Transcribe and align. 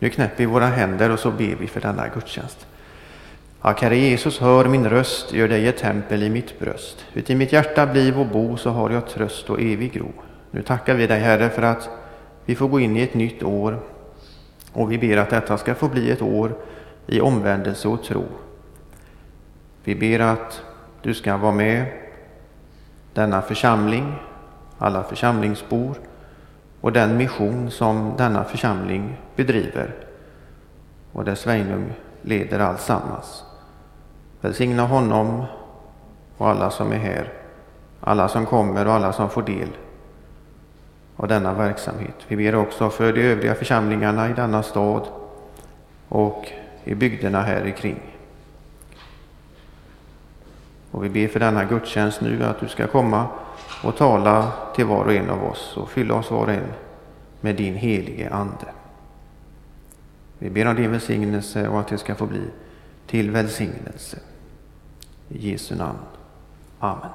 Nu 0.00 0.10
knäpper 0.10 0.36
vi 0.36 0.46
våra 0.46 0.66
händer 0.66 1.10
och 1.10 1.18
så 1.18 1.30
ber 1.30 1.56
vi 1.60 1.66
för 1.66 1.80
denna 1.80 2.08
gudstjänst. 2.08 2.66
Ack, 3.60 3.82
Herre 3.82 3.96
Jesus, 3.96 4.38
hör 4.38 4.64
min 4.64 4.88
röst, 4.88 5.32
gör 5.32 5.48
dig 5.48 5.68
ett 5.68 5.76
tempel 5.76 6.22
i 6.22 6.30
mitt 6.30 6.58
bröst. 6.58 7.04
Uti 7.14 7.34
mitt 7.34 7.52
hjärta 7.52 7.86
bliv 7.86 8.20
och 8.20 8.26
bo, 8.26 8.56
så 8.56 8.70
har 8.70 8.90
jag 8.90 9.08
tröst 9.08 9.50
och 9.50 9.60
evig 9.60 10.00
ro. 10.00 10.12
Nu 10.50 10.62
tackar 10.62 10.94
vi 10.94 11.06
dig, 11.06 11.20
Herre, 11.20 11.50
för 11.50 11.62
att 11.62 11.88
vi 12.44 12.54
får 12.54 12.68
gå 12.68 12.80
in 12.80 12.96
i 12.96 13.02
ett 13.02 13.14
nytt 13.14 13.42
år 13.42 13.80
och 14.72 14.92
vi 14.92 14.98
ber 14.98 15.16
att 15.16 15.30
detta 15.30 15.58
ska 15.58 15.74
få 15.74 15.88
bli 15.88 16.10
ett 16.10 16.22
år 16.22 16.56
i 17.06 17.20
omvändelse 17.20 17.88
och 17.88 18.04
tro. 18.04 18.24
Vi 19.84 19.94
ber 19.94 20.20
att 20.20 20.62
du 21.02 21.14
ska 21.14 21.36
vara 21.36 21.52
med 21.52 21.84
denna 23.14 23.42
församling, 23.42 24.14
alla 24.78 25.02
församlingsbor 25.02 25.94
och 26.80 26.92
den 26.92 27.16
mission 27.16 27.70
som 27.70 28.14
denna 28.16 28.44
församling 28.44 29.16
bedriver 29.36 29.94
och 31.12 31.24
där 31.24 31.34
Sveinung 31.34 31.92
leder 32.22 32.58
allsammans. 32.58 33.44
Välsigna 34.40 34.86
honom 34.86 35.44
och 36.36 36.48
alla 36.48 36.70
som 36.70 36.92
är 36.92 36.96
här, 36.96 37.32
alla 38.00 38.28
som 38.28 38.46
kommer 38.46 38.86
och 38.86 38.92
alla 38.92 39.12
som 39.12 39.30
får 39.30 39.42
del 39.42 39.68
av 41.16 41.28
denna 41.28 41.54
verksamhet. 41.54 42.14
Vi 42.28 42.36
ber 42.36 42.54
också 42.54 42.90
för 42.90 43.12
de 43.12 43.22
övriga 43.22 43.54
församlingarna 43.54 44.30
i 44.30 44.32
denna 44.32 44.62
stad 44.62 45.06
och 46.08 46.52
i 46.84 46.94
bygderna 46.94 47.42
här 47.42 47.70
kring. 47.70 48.00
Och 50.90 51.04
vi 51.04 51.08
ber 51.08 51.28
för 51.28 51.40
denna 51.40 51.64
gudstjänst 51.64 52.20
nu 52.20 52.44
att 52.44 52.60
du 52.60 52.68
ska 52.68 52.86
komma 52.86 53.26
och 53.82 53.96
tala 53.96 54.52
till 54.74 54.84
var 54.84 55.04
och 55.04 55.12
en 55.12 55.30
av 55.30 55.44
oss 55.44 55.76
och 55.76 55.90
fylla 55.90 56.14
oss 56.14 56.30
var 56.30 56.46
och 56.46 56.52
en 56.52 56.72
med 57.40 57.56
din 57.56 57.74
helige 57.74 58.30
Ande. 58.30 58.66
Vi 60.38 60.50
ber 60.50 60.66
om 60.66 60.76
din 60.76 60.90
välsignelse 60.90 61.68
och 61.68 61.80
att 61.80 61.88
det 61.88 61.98
ska 61.98 62.14
få 62.14 62.26
bli 62.26 62.42
till 63.06 63.30
välsignelse. 63.30 64.18
I 65.28 65.50
Jesu 65.50 65.74
namn. 65.74 65.98
Amen. 66.78 67.10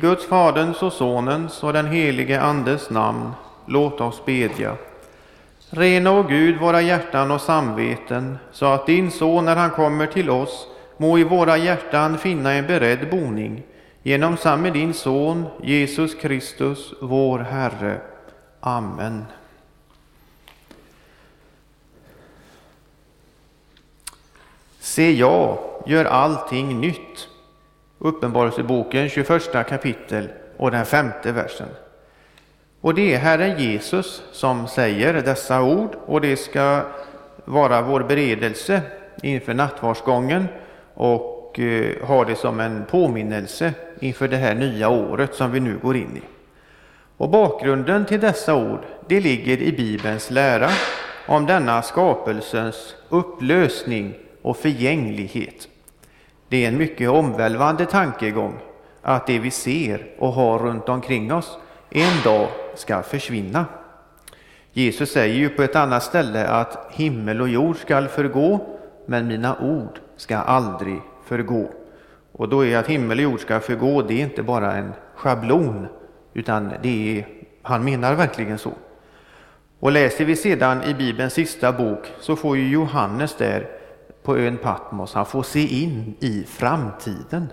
Guds 0.00 0.26
Faderns 0.26 0.82
och 0.82 0.92
Sonens 0.92 1.62
och 1.62 1.72
den 1.72 1.86
helige 1.86 2.40
Andes 2.40 2.90
namn, 2.90 3.30
låt 3.66 4.00
oss 4.00 4.24
bedja. 4.24 4.76
Rena, 5.70 6.12
o 6.12 6.22
Gud, 6.22 6.60
våra 6.60 6.80
hjärtan 6.80 7.30
och 7.30 7.40
samveten, 7.40 8.38
så 8.52 8.66
att 8.66 8.86
din 8.86 9.10
Son, 9.10 9.44
när 9.44 9.56
han 9.56 9.70
kommer 9.70 10.06
till 10.06 10.30
oss, 10.30 10.66
må 10.96 11.18
i 11.18 11.24
våra 11.24 11.56
hjärtan 11.56 12.18
finna 12.18 12.52
en 12.52 12.66
beredd 12.66 13.10
boning, 13.10 13.62
genom 14.02 14.36
samme 14.36 14.70
din 14.70 14.94
Son, 14.94 15.46
Jesus 15.62 16.14
Kristus, 16.14 16.94
vår 17.00 17.38
Herre. 17.38 18.00
Amen. 18.60 19.24
Se, 24.80 25.12
jag 25.12 25.58
gör 25.86 26.04
allting 26.04 26.80
nytt. 26.80 27.29
Uppenbarelseboken 28.02 29.08
21 29.08 29.66
kapitel 29.68 30.28
och 30.56 30.70
den 30.70 30.86
femte 30.86 31.32
versen. 31.32 31.68
Och 32.80 32.94
det 32.94 33.14
är 33.14 33.18
Herren 33.18 33.58
Jesus 33.58 34.22
som 34.32 34.68
säger 34.68 35.14
dessa 35.14 35.62
ord 35.62 35.96
och 36.06 36.20
det 36.20 36.36
ska 36.36 36.82
vara 37.44 37.82
vår 37.82 38.00
beredelse 38.00 38.80
inför 39.22 39.54
nattvardsgången 39.54 40.48
och 40.94 41.60
eh, 41.60 42.06
ha 42.06 42.24
det 42.24 42.36
som 42.36 42.60
en 42.60 42.84
påminnelse 42.90 43.72
inför 44.00 44.28
det 44.28 44.36
här 44.36 44.54
nya 44.54 44.88
året 44.88 45.34
som 45.34 45.52
vi 45.52 45.60
nu 45.60 45.78
går 45.82 45.96
in 45.96 46.16
i. 46.16 46.22
Och 47.16 47.28
bakgrunden 47.28 48.06
till 48.06 48.20
dessa 48.20 48.54
ord, 48.54 48.80
det 49.08 49.20
ligger 49.20 49.58
i 49.58 49.72
Bibelns 49.72 50.30
lära 50.30 50.70
om 51.26 51.46
denna 51.46 51.82
skapelsens 51.82 52.94
upplösning 53.08 54.14
och 54.42 54.56
förgänglighet. 54.56 55.68
Det 56.50 56.64
är 56.64 56.68
en 56.68 56.78
mycket 56.78 57.10
omvälvande 57.10 57.86
tankegång 57.86 58.58
att 59.02 59.26
det 59.26 59.38
vi 59.38 59.50
ser 59.50 60.06
och 60.18 60.32
har 60.32 60.58
runt 60.58 60.88
omkring 60.88 61.32
oss 61.32 61.58
en 61.90 62.22
dag 62.24 62.48
ska 62.74 63.02
försvinna. 63.02 63.64
Jesus 64.72 65.12
säger 65.12 65.34
ju 65.34 65.48
på 65.48 65.62
ett 65.62 65.76
annat 65.76 66.02
ställe 66.02 66.48
att 66.48 66.88
himmel 66.90 67.40
och 67.40 67.48
jord 67.48 67.76
skall 67.76 68.08
förgå, 68.08 68.78
men 69.06 69.26
mina 69.26 69.56
ord 69.60 70.00
ska 70.16 70.36
aldrig 70.36 71.00
förgå. 71.26 71.70
Och 72.32 72.48
då 72.48 72.64
är 72.64 72.78
att 72.78 72.86
himmel 72.86 73.18
och 73.18 73.24
jord 73.24 73.40
ska 73.40 73.60
förgå, 73.60 74.02
det 74.02 74.14
är 74.14 74.24
inte 74.24 74.42
bara 74.42 74.72
en 74.72 74.92
schablon, 75.14 75.86
utan 76.34 76.72
det 76.82 77.18
är, 77.18 77.26
han 77.62 77.84
menar 77.84 78.14
verkligen 78.14 78.58
så. 78.58 78.72
Och 79.80 79.92
läser 79.92 80.24
vi 80.24 80.36
sedan 80.36 80.82
i 80.82 80.94
Bibelns 80.94 81.32
sista 81.32 81.72
bok 81.72 82.12
så 82.20 82.36
får 82.36 82.56
ju 82.56 82.68
Johannes 82.68 83.36
där 83.36 83.79
på 84.22 84.36
ön 84.36 84.56
Patmos, 84.56 85.14
han 85.14 85.26
får 85.26 85.42
se 85.42 85.82
in 85.82 86.14
i 86.20 86.44
framtiden. 86.48 87.46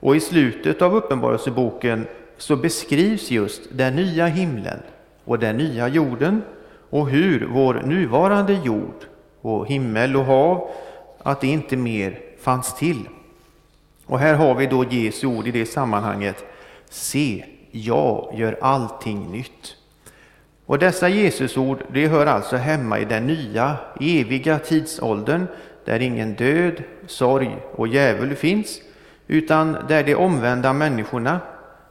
Och 0.00 0.16
i 0.16 0.20
slutet 0.20 0.82
av 0.82 0.96
Uppenbarelseboken 0.96 2.06
så 2.36 2.56
beskrivs 2.56 3.30
just 3.30 3.62
den 3.72 3.96
nya 3.96 4.26
himlen 4.26 4.78
och 5.24 5.38
den 5.38 5.56
nya 5.56 5.88
jorden 5.88 6.42
och 6.90 7.08
hur 7.08 7.46
vår 7.46 7.74
nuvarande 7.74 8.52
jord 8.52 9.04
och 9.40 9.66
himmel 9.66 10.16
och 10.16 10.24
hav, 10.24 10.70
att 11.22 11.40
det 11.40 11.46
inte 11.46 11.76
mer 11.76 12.18
fanns 12.40 12.74
till. 12.74 13.08
Och 14.06 14.18
här 14.18 14.34
har 14.34 14.54
vi 14.54 14.66
då 14.66 14.84
Jesu 14.84 15.26
ord 15.26 15.46
i 15.46 15.50
det 15.50 15.66
sammanhanget. 15.66 16.44
Se, 16.88 17.44
jag 17.70 18.34
gör 18.34 18.58
allting 18.60 19.32
nytt. 19.32 19.76
Och 20.66 20.78
dessa 20.78 21.08
Jesusord, 21.08 21.82
det 21.92 22.06
hör 22.06 22.26
alltså 22.26 22.56
hemma 22.56 22.98
i 22.98 23.04
den 23.04 23.26
nya, 23.26 23.76
eviga 24.00 24.58
tidsåldern 24.58 25.46
där 25.88 26.02
ingen 26.02 26.34
död, 26.34 26.82
sorg 27.06 27.56
och 27.72 27.88
djävul 27.88 28.36
finns, 28.36 28.80
utan 29.26 29.76
där 29.88 30.04
de 30.04 30.14
omvända 30.14 30.72
människorna, 30.72 31.40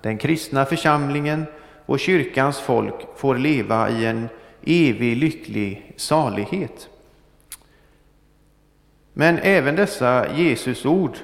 den 0.02 0.18
kristna 0.18 0.66
församlingen 0.66 1.46
och 1.86 2.00
kyrkans 2.00 2.60
folk 2.60 2.96
får 3.16 3.36
leva 3.36 3.90
i 3.90 4.06
en 4.06 4.30
evig 4.66 5.18
lycklig 5.18 5.94
salighet. 5.96 6.90
Men 9.14 9.40
även 9.40 9.76
dessa 9.76 10.36
Jesusord, 10.36 11.18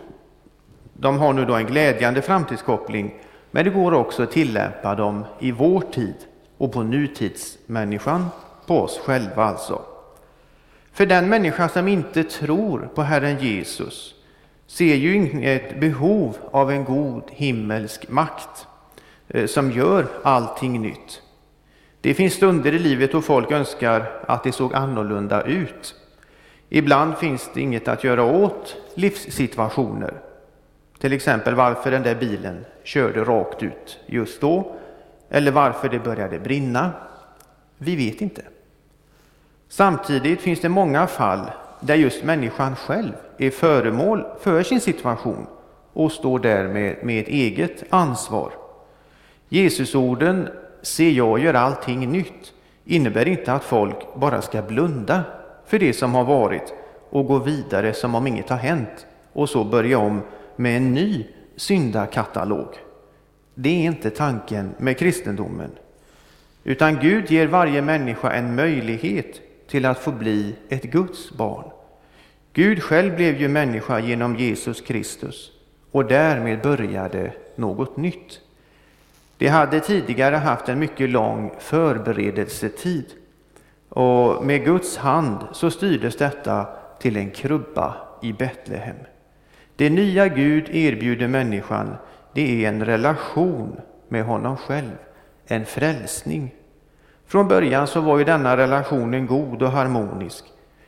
de 0.94 1.18
har 1.18 1.34
nu 1.34 1.46
då 1.46 1.54
en 1.54 1.66
glädjande 1.66 2.22
framtidskoppling, 2.22 3.14
men 3.52 3.66
det 3.66 3.72
går 3.72 3.94
också 3.94 4.24
att 4.24 4.32
tillämpa 4.32 4.96
dem 4.96 5.26
i 5.40 5.52
vår 5.52 5.82
tid 5.82 6.16
och 6.58 6.72
på 6.72 6.84
nutidsmänniskan, 6.84 8.26
på 8.68 8.80
oss 8.80 9.00
själva 9.00 9.44
alltså. 9.44 9.93
För 10.94 11.06
den 11.06 11.30
människa 11.30 11.70
som 11.70 11.88
inte 11.88 12.24
tror 12.24 12.90
på 12.96 13.02
Herren 13.02 13.40
Jesus 13.40 14.16
ser 14.68 14.96
ju 14.96 15.16
inget 15.16 15.80
behov 15.80 16.38
av 16.52 16.72
en 16.72 16.84
god 16.84 17.24
himmelsk 17.32 18.10
makt 18.10 18.68
eh, 19.28 19.46
som 19.46 19.72
gör 19.72 20.08
allting 20.24 20.82
nytt. 20.82 21.22
Det 22.02 22.14
finns 22.14 22.34
stunder 22.34 22.74
i 22.74 22.80
livet 22.80 23.12
då 23.12 23.22
folk 23.22 23.52
önskar 23.52 24.06
att 24.28 24.44
det 24.44 24.52
såg 24.52 24.74
annorlunda 24.74 25.44
ut. 25.44 25.96
Ibland 26.70 27.18
finns 27.18 27.50
det 27.54 27.62
inget 27.62 27.88
att 27.88 28.04
göra 28.04 28.24
åt 28.24 28.76
livssituationer. 28.96 30.14
Till 31.00 31.14
exempel 31.14 31.56
varför 31.56 31.92
den 31.92 32.04
där 32.04 32.16
bilen 32.16 32.66
körde 32.84 33.24
rakt 33.24 33.64
ut 33.64 34.00
just 34.06 34.42
då, 34.42 34.76
eller 35.30 35.52
varför 35.52 35.90
det 35.90 36.00
började 36.00 36.40
brinna. 36.40 36.92
Vi 37.78 37.96
vet 37.96 38.22
inte. 38.22 38.42
Samtidigt 39.76 40.42
finns 40.42 40.60
det 40.60 40.70
många 40.70 41.08
fall 41.08 41.52
där 41.80 41.96
just 41.96 42.24
människan 42.24 42.76
själv 42.76 43.14
är 43.38 43.50
föremål 43.50 44.26
för 44.40 44.64
sin 44.64 44.82
situation 44.82 45.48
och 45.94 46.12
står 46.12 46.40
där 46.40 46.68
med, 46.68 46.98
med 47.04 47.22
ett 47.22 47.28
eget 47.28 47.84
ansvar. 47.90 48.54
Jesusorden 49.50 50.48
”Se, 50.82 51.12
jag 51.12 51.40
gör 51.40 51.54
allting 51.54 52.12
nytt” 52.12 52.54
innebär 52.86 53.28
inte 53.28 53.54
att 53.54 53.64
folk 53.64 54.16
bara 54.16 54.42
ska 54.42 54.62
blunda 54.62 55.24
för 55.66 55.80
det 55.80 55.94
som 55.94 56.16
har 56.16 56.24
varit 56.24 56.74
och 57.10 57.26
gå 57.26 57.40
vidare 57.40 57.94
som 57.94 58.16
om 58.16 58.28
inget 58.28 58.50
har 58.50 58.58
hänt 58.58 59.06
och 59.34 59.50
så 59.50 59.64
börja 59.64 59.98
om 59.98 60.22
med 60.56 60.78
en 60.78 60.94
ny 60.94 61.28
syndakatalog. 61.56 62.68
Det 63.56 63.70
är 63.70 63.86
inte 63.86 64.10
tanken 64.10 64.76
med 64.78 64.98
kristendomen. 64.98 65.72
Utan 66.64 67.00
Gud 67.00 67.32
ger 67.32 67.48
varje 67.48 67.82
människa 67.82 68.32
en 68.32 68.56
möjlighet 68.56 69.42
till 69.68 69.86
att 69.86 70.00
få 70.00 70.12
bli 70.12 70.56
ett 70.70 70.84
Guds 70.84 71.32
barn. 71.32 71.72
Gud 72.54 72.84
själv 72.84 73.16
blev 73.16 73.42
ju 73.42 73.48
människa 73.48 74.00
genom 74.00 74.36
Jesus 74.36 74.82
Kristus 74.82 75.52
och 75.92 76.06
därmed 76.06 76.62
började 76.62 77.34
något 77.56 77.98
nytt. 77.98 78.40
Det 79.38 79.48
hade 79.48 79.80
tidigare 79.80 80.36
haft 80.36 80.70
en 80.70 80.80
mycket 80.80 81.10
lång 81.10 81.52
förberedelsetid 81.60 83.06
och 83.90 84.46
med 84.46 84.66
Guds 84.66 84.98
hand 84.98 85.38
så 85.52 85.72
styrdes 85.72 86.18
detta 86.18 86.68
till 87.00 87.18
en 87.18 87.32
krubba 87.32 87.96
i 88.22 88.34
Betlehem. 88.34 88.96
Det 89.76 89.90
nya 89.90 90.28
Gud 90.28 90.70
erbjuder 90.70 91.28
människan, 91.28 91.96
det 92.34 92.66
är 92.66 92.70
en 92.70 92.86
relation 92.86 93.82
med 94.08 94.26
honom 94.26 94.58
själv, 94.58 94.96
en 95.46 95.66
frälsning 95.66 96.54
från 97.34 97.48
början 97.48 97.88
så 97.88 98.02
var 98.02 98.18
ju 98.18 98.24
denna 98.24 98.58
relationen 98.58 99.28
god 99.28 99.62
och 99.62 99.72
harmonisk, 99.72 100.46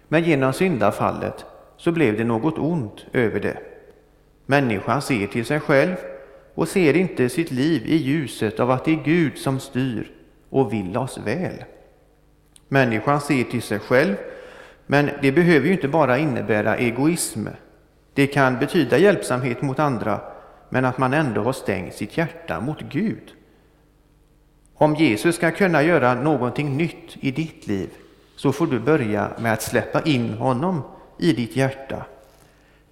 men 0.07 0.23
genom 0.23 0.53
syndafallet 0.53 1.45
så 1.77 1.91
blev 1.91 2.17
det 2.17 2.23
något 2.23 2.57
ont 2.57 3.05
över 3.13 3.39
det. 3.39 3.57
Människan 4.45 5.01
ser 5.01 5.27
till 5.27 5.45
sig 5.45 5.59
själv 5.59 5.95
och 6.55 6.67
ser 6.67 6.95
inte 6.97 7.29
sitt 7.29 7.51
liv 7.51 7.85
i 7.85 7.95
ljuset 7.95 8.59
av 8.59 8.71
att 8.71 8.85
det 8.85 8.91
är 8.91 9.03
Gud 9.03 9.37
som 9.37 9.59
styr 9.59 10.11
och 10.49 10.73
vill 10.73 10.97
oss 10.97 11.17
väl. 11.17 11.63
Människan 12.67 13.21
ser 13.21 13.43
till 13.43 13.61
sig 13.61 13.79
själv, 13.79 14.15
men 14.85 15.09
det 15.21 15.31
behöver 15.31 15.67
ju 15.67 15.73
inte 15.73 15.87
bara 15.87 16.17
innebära 16.17 16.77
egoism. 16.77 17.47
Det 18.13 18.27
kan 18.27 18.59
betyda 18.59 18.97
hjälpsamhet 18.97 19.61
mot 19.61 19.79
andra, 19.79 20.19
men 20.69 20.85
att 20.85 20.97
man 20.97 21.13
ändå 21.13 21.41
har 21.41 21.53
stängt 21.53 21.93
sitt 21.93 22.17
hjärta 22.17 22.59
mot 22.59 22.81
Gud. 22.81 23.33
Om 24.77 24.95
Jesus 24.95 25.35
ska 25.35 25.51
kunna 25.51 25.83
göra 25.83 26.13
någonting 26.13 26.77
nytt 26.77 27.17
i 27.19 27.31
ditt 27.31 27.67
liv 27.67 27.89
så 28.35 28.51
får 28.51 28.67
du 28.67 28.79
börja 28.79 29.31
med 29.39 29.53
att 29.53 29.61
släppa 29.61 30.01
in 30.01 30.33
honom 30.33 30.81
i 31.19 31.33
ditt 31.33 31.55
hjärta. 31.55 32.05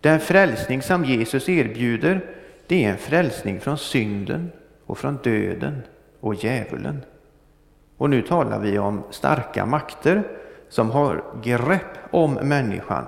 Den 0.02 0.20
frälsning 0.20 0.82
som 0.82 1.06
Jesus 1.06 1.50
erbjuder, 1.50 2.22
det 2.68 2.86
är 2.86 2.90
en 2.90 2.98
frälsning 2.98 3.60
från 3.60 3.78
synden 3.78 4.52
och 4.86 4.98
från 4.98 5.18
döden 5.24 5.82
och 6.20 6.36
djävulen. 6.36 7.02
Och 7.98 8.10
nu 8.10 8.22
talar 8.22 8.60
vi 8.60 8.80
om 8.80 9.04
starka 9.10 9.66
makter 9.66 10.24
som 10.70 10.92
har 10.92 11.24
grepp 11.44 11.98
om 12.12 12.34
människan. 12.34 13.06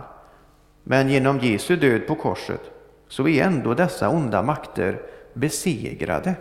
Men 0.84 1.10
genom 1.10 1.40
Jesu 1.40 1.76
död 1.76 2.08
på 2.08 2.16
korset 2.16 2.62
så 3.08 3.28
är 3.28 3.44
ändå 3.44 3.74
dessa 3.74 4.10
onda 4.10 4.42
makter 4.42 5.02
besegrade. 5.34 6.36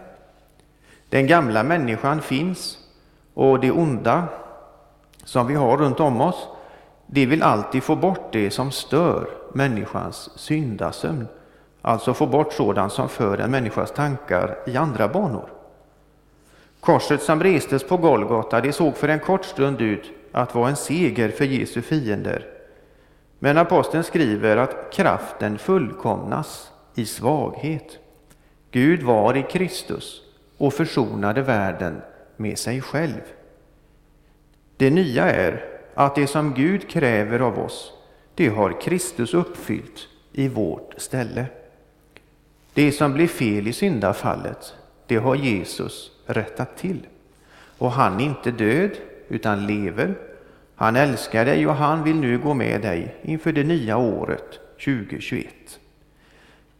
Den 1.09 1.27
gamla 1.27 1.63
människan 1.63 2.23
finns 2.23 2.79
och 3.35 3.61
det 3.61 3.71
onda 3.71 4.29
som 5.25 5.47
vi 5.47 5.55
har 5.55 5.77
runt 5.77 6.01
om 6.01 6.21
oss, 6.21 6.49
det 7.07 7.27
vill 7.27 7.43
alltid 7.43 7.83
få 7.83 7.97
bort 7.97 8.33
det 8.33 8.51
som 8.51 8.71
stör 8.71 9.29
människans 9.53 10.39
syndasömn. 10.39 11.29
alltså 11.83 12.15
få 12.15 12.27
bort 12.27 12.53
sådant 12.53 12.93
som 12.93 13.09
för 13.09 13.39
en 13.39 13.51
människas 13.51 13.93
tankar 13.93 14.59
i 14.67 14.77
andra 14.77 15.09
banor. 15.09 15.49
Korset 16.81 17.23
som 17.23 17.43
restes 17.43 17.85
på 17.85 17.97
Golgata, 17.97 18.61
det 18.61 18.73
såg 18.73 18.97
för 18.97 19.09
en 19.09 19.21
kort 19.21 19.45
stund 19.45 19.81
ut 19.81 20.11
att 20.33 20.55
vara 20.55 20.69
en 20.69 20.77
seger 20.77 21.29
för 21.29 21.45
Jesu 21.45 21.83
fiender. 21.83 22.47
Men 23.39 23.59
aposteln 23.59 24.05
skriver 24.05 24.57
att 24.57 24.93
kraften 24.93 25.59
fullkomnas 25.59 26.71
i 26.95 27.07
svaghet. 27.07 27.99
Gud 28.71 29.03
var 29.03 29.37
i 29.37 29.43
Kristus 29.43 30.24
och 30.65 30.75
försonade 30.75 31.43
världen 31.43 32.03
med 32.37 32.59
sig 32.59 32.81
själv. 32.81 33.21
Det 34.77 34.91
nya 34.91 35.31
är 35.31 35.65
att 35.95 36.15
det 36.15 36.27
som 36.27 36.55
Gud 36.55 36.91
kräver 36.91 37.41
av 37.41 37.59
oss, 37.59 37.93
det 38.35 38.49
har 38.49 38.81
Kristus 38.81 39.35
uppfyllt 39.35 40.09
i 40.33 40.49
vårt 40.49 40.95
ställe. 40.97 41.47
Det 42.75 42.93
som 42.93 43.13
blev 43.13 43.27
fel 43.27 43.69
i 43.69 43.73
syndafallet, 43.73 44.75
det 45.07 45.17
har 45.17 45.35
Jesus 45.35 46.11
rättat 46.27 46.77
till. 46.77 47.07
Och 47.79 47.93
han 47.93 48.21
är 48.21 48.25
inte 48.25 48.51
död, 48.51 48.91
utan 49.29 49.67
lever. 49.67 50.15
Han 50.75 50.97
älskar 50.97 51.45
dig 51.45 51.67
och 51.67 51.75
han 51.75 52.05
vill 52.05 52.17
nu 52.17 52.39
gå 52.39 52.55
med 52.55 52.83
dig 52.83 53.17
inför 53.23 53.53
det 53.53 53.65
nya 53.65 53.97
året 53.97 54.61
2021. 54.85 55.47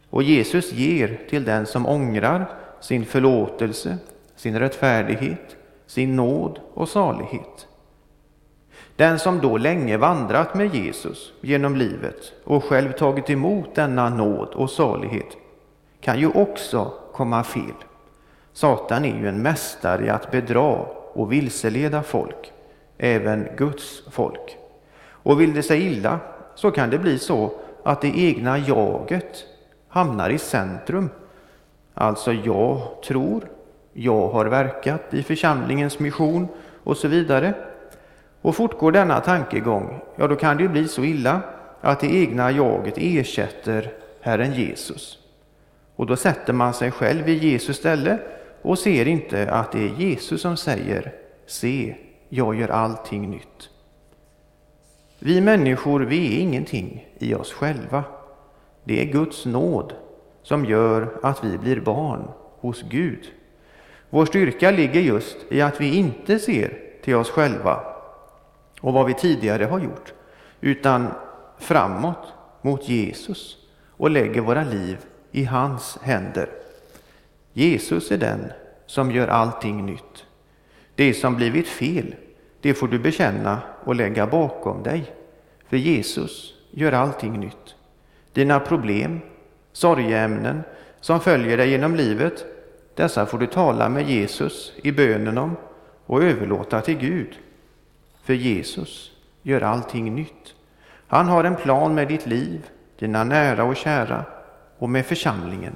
Och 0.09 0.23
Jesus 0.23 0.73
ger 0.73 1.19
till 1.29 1.43
den 1.43 1.65
som 1.65 1.85
ångrar 1.85 2.64
sin 2.79 3.05
förlåtelse, 3.05 3.97
sin 4.35 4.59
rättfärdighet, 4.59 5.55
sin 5.87 6.15
nåd 6.15 6.59
och 6.73 6.89
salighet. 6.89 7.67
Den 8.95 9.19
som 9.19 9.39
då 9.39 9.57
länge 9.57 9.97
vandrat 9.97 10.55
med 10.55 10.75
Jesus 10.75 11.33
genom 11.41 11.75
livet 11.75 12.33
och 12.43 12.63
själv 12.63 12.91
tagit 12.91 13.29
emot 13.29 13.75
denna 13.75 14.09
nåd 14.09 14.47
och 14.47 14.69
salighet 14.69 15.37
kan 16.01 16.19
ju 16.19 16.27
också 16.27 16.93
komma 17.13 17.43
fel. 17.43 17.73
Satan 18.53 19.05
är 19.05 19.19
ju 19.19 19.27
en 19.27 19.41
mästare 19.41 20.05
i 20.05 20.09
att 20.09 20.31
bedra 20.31 20.85
och 21.13 21.31
vilseleda 21.31 22.03
folk, 22.03 22.51
även 22.97 23.47
Guds 23.57 24.03
folk. 24.11 24.57
Och 25.07 25.41
vill 25.41 25.53
det 25.53 25.63
sig 25.63 25.81
illa 25.81 26.19
så 26.55 26.71
kan 26.71 26.89
det 26.89 26.99
bli 26.99 27.19
så 27.19 27.51
att 27.83 28.01
det 28.01 28.19
egna 28.19 28.57
jaget 28.57 29.45
hamnar 29.87 30.29
i 30.29 30.37
centrum. 30.37 31.09
Alltså 31.97 32.33
jag 32.33 32.81
tror, 33.07 33.49
jag 33.93 34.27
har 34.27 34.45
verkat 34.45 35.13
i 35.13 35.23
församlingens 35.23 35.99
mission 35.99 36.47
och 36.83 36.97
så 36.97 37.07
vidare. 37.07 37.53
Och 38.41 38.55
fortgår 38.55 38.91
denna 38.91 39.19
tankegång, 39.19 40.01
ja 40.15 40.27
då 40.27 40.35
kan 40.35 40.57
det 40.57 40.67
bli 40.67 40.87
så 40.87 41.03
illa 41.03 41.41
att 41.81 41.99
det 41.99 42.15
egna 42.15 42.51
jaget 42.51 42.93
ersätter 42.97 43.93
Herren 44.21 44.53
Jesus. 44.53 45.19
Och 45.95 46.05
då 46.05 46.15
sätter 46.15 46.53
man 46.53 46.73
sig 46.73 46.91
själv 46.91 47.29
i 47.29 47.33
Jesus 47.33 47.77
ställe 47.77 48.19
och 48.61 48.79
ser 48.79 49.07
inte 49.07 49.51
att 49.51 49.71
det 49.71 49.85
är 49.85 49.89
Jesus 49.89 50.41
som 50.41 50.57
säger 50.57 51.13
Se, 51.45 51.95
jag 52.29 52.55
gör 52.55 52.69
allting 52.69 53.29
nytt. 53.29 53.69
Vi 55.19 55.41
människor, 55.41 55.99
vi 55.99 56.35
är 56.35 56.41
ingenting 56.41 57.07
i 57.19 57.33
oss 57.33 57.53
själva. 57.53 58.03
Det 58.83 59.01
är 59.01 59.05
Guds 59.05 59.45
nåd 59.45 59.93
som 60.45 60.65
gör 60.65 61.19
att 61.23 61.43
vi 61.43 61.57
blir 61.57 61.79
barn 61.79 62.27
hos 62.59 62.81
Gud. 62.81 63.31
Vår 64.09 64.25
styrka 64.25 64.71
ligger 64.71 65.01
just 65.01 65.37
i 65.49 65.61
att 65.61 65.81
vi 65.81 65.95
inte 65.95 66.39
ser 66.39 66.77
till 67.03 67.15
oss 67.15 67.29
själva 67.29 67.79
och 68.81 68.93
vad 68.93 69.05
vi 69.05 69.13
tidigare 69.13 69.65
har 69.65 69.79
gjort, 69.79 70.13
utan 70.61 71.07
framåt 71.59 72.33
mot 72.61 72.89
Jesus 72.89 73.57
och 73.89 74.09
lägger 74.09 74.41
våra 74.41 74.63
liv 74.63 74.97
i 75.31 75.43
hans 75.43 75.97
händer. 76.01 76.49
Jesus 77.53 78.11
är 78.11 78.17
den 78.17 78.51
som 78.85 79.11
gör 79.11 79.27
allting 79.27 79.85
nytt. 79.85 80.25
Det 80.95 81.13
som 81.13 81.35
blivit 81.35 81.67
fel, 81.67 82.15
det 82.61 82.73
får 82.73 82.87
du 82.87 82.99
bekänna 82.99 83.61
och 83.83 83.95
lägga 83.95 84.27
bakom 84.27 84.83
dig. 84.83 85.03
För 85.69 85.77
Jesus 85.77 86.53
gör 86.71 86.91
allting 86.91 87.39
nytt. 87.39 87.75
Dina 88.33 88.59
problem, 88.59 89.19
sorgeämnen 89.75 90.63
som 90.99 91.19
följer 91.19 91.57
dig 91.57 91.69
genom 91.69 91.95
livet, 91.95 92.45
dessa 92.93 93.25
får 93.25 93.37
du 93.37 93.47
tala 93.47 93.89
med 93.89 94.09
Jesus 94.09 94.73
i 94.75 94.91
bönen 94.91 95.37
om 95.37 95.55
och 96.05 96.23
överlåta 96.23 96.81
till 96.81 96.97
Gud. 96.97 97.37
För 98.23 98.33
Jesus 98.33 99.11
gör 99.41 99.61
allting 99.61 100.15
nytt. 100.15 100.53
Han 101.07 101.27
har 101.27 101.43
en 101.43 101.55
plan 101.55 101.95
med 101.95 102.07
ditt 102.07 102.25
liv, 102.25 102.69
dina 102.99 103.23
nära 103.23 103.63
och 103.63 103.75
kära 103.75 104.23
och 104.77 104.89
med 104.89 105.05
församlingen. 105.05 105.75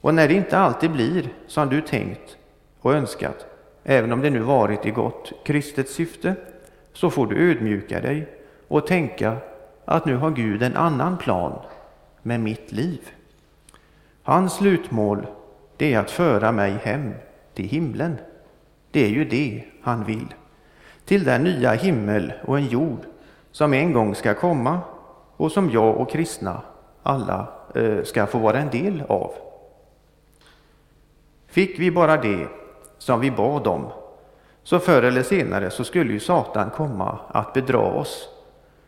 Och 0.00 0.14
när 0.14 0.28
det 0.28 0.34
inte 0.34 0.58
alltid 0.58 0.90
blir 0.90 1.28
som 1.46 1.68
du 1.68 1.80
tänkt 1.80 2.36
och 2.80 2.94
önskat, 2.94 3.46
även 3.84 4.12
om 4.12 4.20
det 4.20 4.30
nu 4.30 4.40
varit 4.40 4.86
i 4.86 4.90
gott 4.90 5.32
kristet 5.44 5.88
syfte, 5.88 6.34
så 6.92 7.10
får 7.10 7.26
du 7.26 7.50
ödmjuka 7.50 8.00
dig 8.00 8.28
och 8.68 8.86
tänka 8.86 9.36
att 9.84 10.06
nu 10.06 10.16
har 10.16 10.30
Gud 10.30 10.62
en 10.62 10.76
annan 10.76 11.18
plan 11.18 11.52
med 12.22 12.40
mitt 12.40 12.72
liv. 12.72 13.00
Hans 14.22 14.54
slutmål, 14.54 15.26
det 15.76 15.94
är 15.94 15.98
att 15.98 16.10
föra 16.10 16.52
mig 16.52 16.72
hem 16.82 17.14
till 17.54 17.68
himlen. 17.68 18.18
Det 18.90 19.04
är 19.04 19.08
ju 19.08 19.24
det 19.24 19.64
han 19.82 20.04
vill. 20.04 20.34
Till 21.04 21.24
den 21.24 21.44
nya 21.44 21.72
himmel 21.72 22.32
och 22.44 22.58
en 22.58 22.66
jord 22.66 23.06
som 23.52 23.74
en 23.74 23.92
gång 23.92 24.14
ska 24.14 24.34
komma 24.34 24.80
och 25.36 25.52
som 25.52 25.70
jag 25.70 25.96
och 25.96 26.10
kristna 26.10 26.62
alla 27.02 27.48
eh, 27.74 28.02
ska 28.02 28.26
få 28.26 28.38
vara 28.38 28.58
en 28.58 28.70
del 28.70 29.02
av. 29.08 29.32
Fick 31.46 31.78
vi 31.78 31.90
bara 31.90 32.16
det 32.16 32.48
som 32.98 33.20
vi 33.20 33.30
bad 33.30 33.66
om, 33.66 33.86
så 34.62 34.78
förr 34.78 35.02
eller 35.02 35.22
senare 35.22 35.70
så 35.70 35.84
skulle 35.84 36.12
ju 36.12 36.20
Satan 36.20 36.70
komma 36.70 37.18
att 37.28 37.52
bedra 37.52 37.78
oss. 37.78 38.28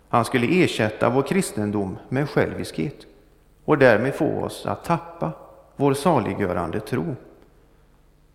Han 0.09 0.25
skulle 0.25 0.65
ersätta 0.65 1.11
vår 1.11 1.23
kristendom 1.23 1.99
med 2.09 2.31
själviskhet 2.31 3.07
och 3.65 3.79
därmed 3.79 4.15
få 4.15 4.43
oss 4.43 4.67
att 4.67 4.85
tappa 4.85 5.33
vår 5.77 5.95
saliggörande 5.95 6.81
tro. 6.81 7.17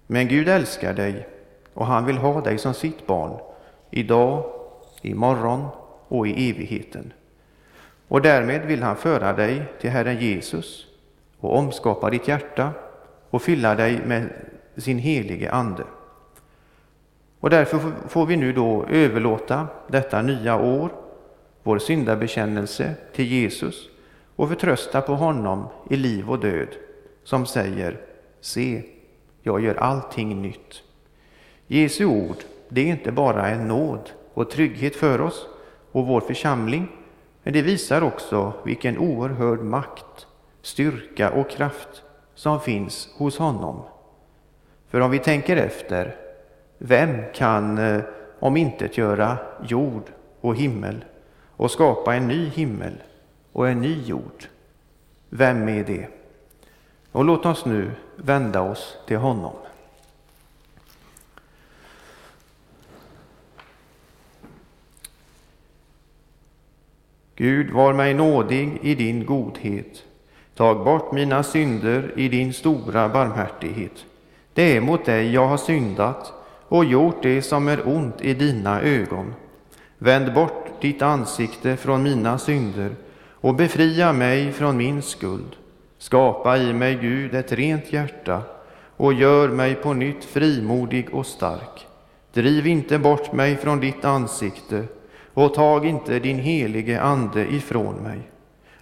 Men 0.08 0.28
Gud 0.28 0.50
älskar 0.50 0.94
dig 0.94 1.28
och 1.74 1.86
han 1.86 2.06
vill 2.06 2.18
ha 2.18 2.42
dig 2.42 2.58
som 2.58 2.74
sitt 2.74 3.08
barn 3.08 3.40
idag, 3.92 4.44
imorgon 5.02 5.68
och 6.08 6.28
i 6.28 6.50
evigheten. 6.50 7.14
Och 8.08 8.22
därmed 8.22 8.66
vill 8.66 8.84
han 8.84 8.96
föra 8.96 9.34
dig 9.34 9.64
till 9.82 9.90
Herren 9.90 10.20
Jesus 10.20 10.86
och 11.40 11.58
omskapa 11.58 12.10
ditt 12.10 12.28
hjärta 12.28 12.72
och 13.30 13.42
fylla 13.42 13.76
dig 13.76 14.02
med 14.06 14.30
sin 14.78 15.00
helige 15.00 15.52
Ande. 15.52 15.84
Och 17.40 17.50
därför 17.50 17.80
får 18.08 18.26
vi 18.26 18.36
nu 18.36 18.54
då 18.54 18.86
överlåta 18.90 19.68
detta 19.88 20.22
nya 20.22 20.56
år, 20.56 20.90
vår 21.64 21.80
syndabekännelse, 21.80 22.94
till 23.14 23.26
Jesus 23.26 23.90
och 24.38 24.50
förtrösta 24.50 25.02
på 25.02 25.16
honom 25.16 25.68
i 25.90 25.96
liv 25.96 26.30
och 26.30 26.40
död, 26.40 26.76
som 27.24 27.46
säger 27.46 28.00
Se, 28.42 28.84
jag 29.42 29.62
gör 29.62 29.76
allting 29.76 30.42
nytt. 30.42 30.84
Jesu 31.68 32.06
ord, 32.06 32.38
det 32.70 32.82
är 32.82 32.86
inte 32.86 33.12
bara 33.12 33.48
en 33.48 33.68
nåd 33.68 34.10
och 34.34 34.50
trygghet 34.50 34.96
för 34.96 35.22
oss 35.22 35.48
och 35.92 36.08
vår 36.08 36.22
församling, 36.22 36.88
men 37.44 37.54
det 37.54 37.62
visar 37.62 38.02
också 38.02 38.54
vilken 38.66 38.98
oerhörd 38.98 39.60
makt, 39.60 40.28
styrka 40.62 41.32
och 41.32 41.50
kraft 41.50 42.04
som 42.36 42.60
finns 42.60 43.10
hos 43.18 43.38
honom. 43.38 43.82
För 44.90 45.00
om 45.00 45.12
vi 45.12 45.20
tänker 45.20 45.58
efter, 45.58 46.16
vem 46.78 47.22
kan 47.34 47.78
eh, 47.78 48.02
om 48.40 48.58
inte 48.58 48.90
göra 48.94 49.38
jord 49.64 50.04
och 50.42 50.56
himmel 50.56 51.06
och 51.48 51.72
skapa 51.72 52.16
en 52.16 52.28
ny 52.28 52.50
himmel 52.50 52.94
och 53.58 53.70
en 53.70 53.82
ny 53.82 54.02
jord? 54.02 54.48
Vem 55.30 55.70
är 55.70 55.84
det? 55.84 56.08
Och 57.12 57.26
låt 57.26 57.46
oss 57.46 57.66
nu 57.66 57.92
vända 58.16 58.62
oss 58.62 58.98
till 59.08 59.18
honom. 59.18 59.54
Gud, 67.36 67.72
var 67.72 67.94
mig 67.94 68.14
nådig 68.14 68.80
i 68.82 68.96
din 68.96 69.26
godhet. 69.26 70.04
Tag 70.56 70.84
bort 70.84 71.12
mina 71.12 71.44
synder 71.44 72.14
i 72.16 72.30
din 72.30 72.54
stora 72.54 73.10
barmhärtighet. 73.10 74.06
Det 74.54 74.78
är 74.78 74.82
mot 74.82 75.06
dig 75.06 75.34
jag 75.34 75.48
har 75.48 75.58
syndat 75.58 76.34
och 76.68 76.86
gjort 76.86 77.24
det 77.24 77.42
som 77.42 77.68
är 77.68 77.88
ont 77.88 78.22
i 78.22 78.34
dina 78.34 78.82
ögon. 78.82 79.34
Vänd 79.98 80.34
bort 80.34 80.82
ditt 80.82 81.02
ansikte 81.02 81.78
från 81.78 82.04
mina 82.04 82.38
synder 82.38 82.96
och 83.42 83.56
befria 83.56 84.14
mig 84.14 84.52
från 84.52 84.78
min 84.78 85.02
skuld. 85.02 85.56
Skapa 85.98 86.58
i 86.58 86.74
mig, 86.74 86.96
Gud, 87.02 87.36
ett 87.36 87.52
rent 87.52 87.94
hjärta 87.94 88.42
och 88.98 89.14
gör 89.14 89.50
mig 89.50 89.76
på 89.76 89.94
nytt 89.94 90.26
frimodig 90.26 91.14
och 91.14 91.26
stark. 91.26 91.88
Driv 92.34 92.68
inte 92.68 93.00
bort 93.00 93.34
mig 93.34 93.56
från 93.56 93.80
ditt 93.80 94.06
ansikte 94.06 94.84
och 95.34 95.54
tag 95.54 95.86
inte 95.86 96.20
din 96.20 96.40
helige 96.40 97.02
Ande 97.02 97.54
ifrån 97.54 97.96
mig. 97.96 98.20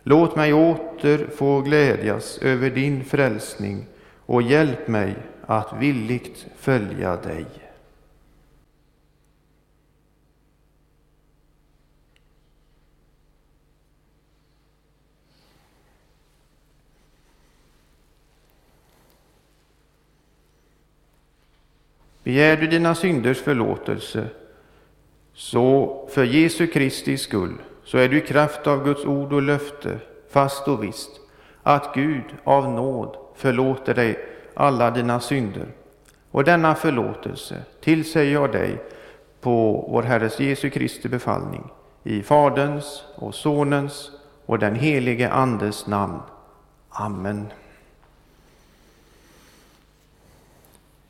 Låt 0.04 0.36
mig 0.36 0.54
åter 0.54 1.28
få 1.38 1.62
glädjas 1.62 2.38
över 2.38 2.70
din 2.70 3.04
frälsning 3.04 3.86
och 4.26 4.42
hjälp 4.42 4.88
mig 4.88 5.16
att 5.46 5.74
villigt 5.80 6.46
följa 6.58 7.16
dig. 7.16 7.46
Begär 22.26 22.58
du 22.58 22.68
dina 22.68 22.96
synders 22.96 23.42
förlåtelse, 23.42 24.28
så 25.34 26.08
för 26.12 26.24
Jesu 26.24 26.68
Kristi 26.68 27.18
skull, 27.18 27.54
så 27.84 27.98
är 27.98 28.10
du 28.10 28.18
i 28.18 28.22
kraft 28.22 28.68
av 28.68 28.84
Guds 28.84 29.06
ord 29.06 29.34
och 29.34 29.42
löfte 29.42 30.00
fast 30.30 30.68
och 30.68 30.84
visst 30.84 31.10
att 31.64 31.94
Gud 31.94 32.24
av 32.44 32.72
nåd 32.72 33.18
förlåter 33.36 33.94
dig 33.94 34.20
alla 34.54 34.92
dina 34.92 35.20
synder. 35.20 35.68
Och 36.32 36.44
denna 36.44 36.76
förlåtelse 36.76 37.56
tillsäger 37.82 38.34
jag 38.34 38.52
dig 38.52 38.84
på 39.42 39.88
vår 39.90 40.04
Herres 40.04 40.40
Jesu 40.40 40.70
Kristi 40.70 41.10
befallning 41.10 41.64
i 42.04 42.22
Faderns 42.22 43.04
och 43.16 43.36
Sonens 43.36 44.12
och 44.46 44.60
den 44.60 44.76
helige 44.76 45.30
Andes 45.30 45.88
namn. 45.88 46.20
Amen. 46.90 47.48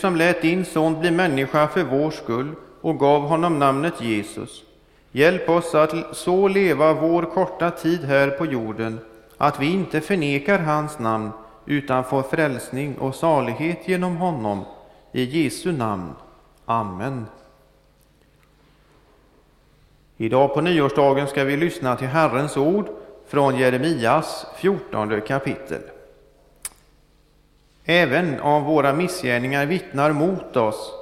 Som 0.00 0.16
lät 0.16 0.42
din 0.42 0.64
son 0.64 1.00
bli 1.00 1.10
människa 1.10 1.68
för 1.68 1.84
vår 1.84 2.10
skull 2.10 2.54
och 2.80 2.98
gav 2.98 3.22
honom 3.22 3.58
namnet 3.58 4.00
Jesus. 4.00 4.62
Hjälp 5.12 5.48
oss 5.48 5.74
att 5.74 6.16
så 6.16 6.48
leva 6.48 6.92
vår 6.92 7.22
korta 7.22 7.70
tid 7.70 8.04
här 8.04 8.30
på 8.30 8.46
jorden 8.46 8.98
att 9.38 9.60
vi 9.60 9.66
inte 9.66 10.00
förnekar 10.00 10.58
hans 10.58 10.98
namn 10.98 11.30
utan 11.66 12.04
får 12.04 12.22
frälsning 12.22 12.98
och 12.98 13.14
salighet 13.14 13.88
genom 13.88 14.16
honom. 14.16 14.64
I 15.12 15.24
Jesu 15.24 15.72
namn. 15.72 16.12
Amen. 16.64 17.26
Idag 20.16 20.54
på 20.54 20.60
nyårsdagen 20.60 21.26
ska 21.26 21.44
vi 21.44 21.56
lyssna 21.56 21.96
till 21.96 22.08
Herrens 22.08 22.56
ord 22.56 22.88
från 23.26 23.56
Jeremias 23.56 24.46
14 24.56 25.20
kapitel. 25.20 25.82
Även 27.90 28.40
om 28.40 28.64
våra 28.64 28.92
missgärningar 28.92 29.66
vittnar 29.66 30.12
mot 30.12 30.56
oss, 30.56 30.92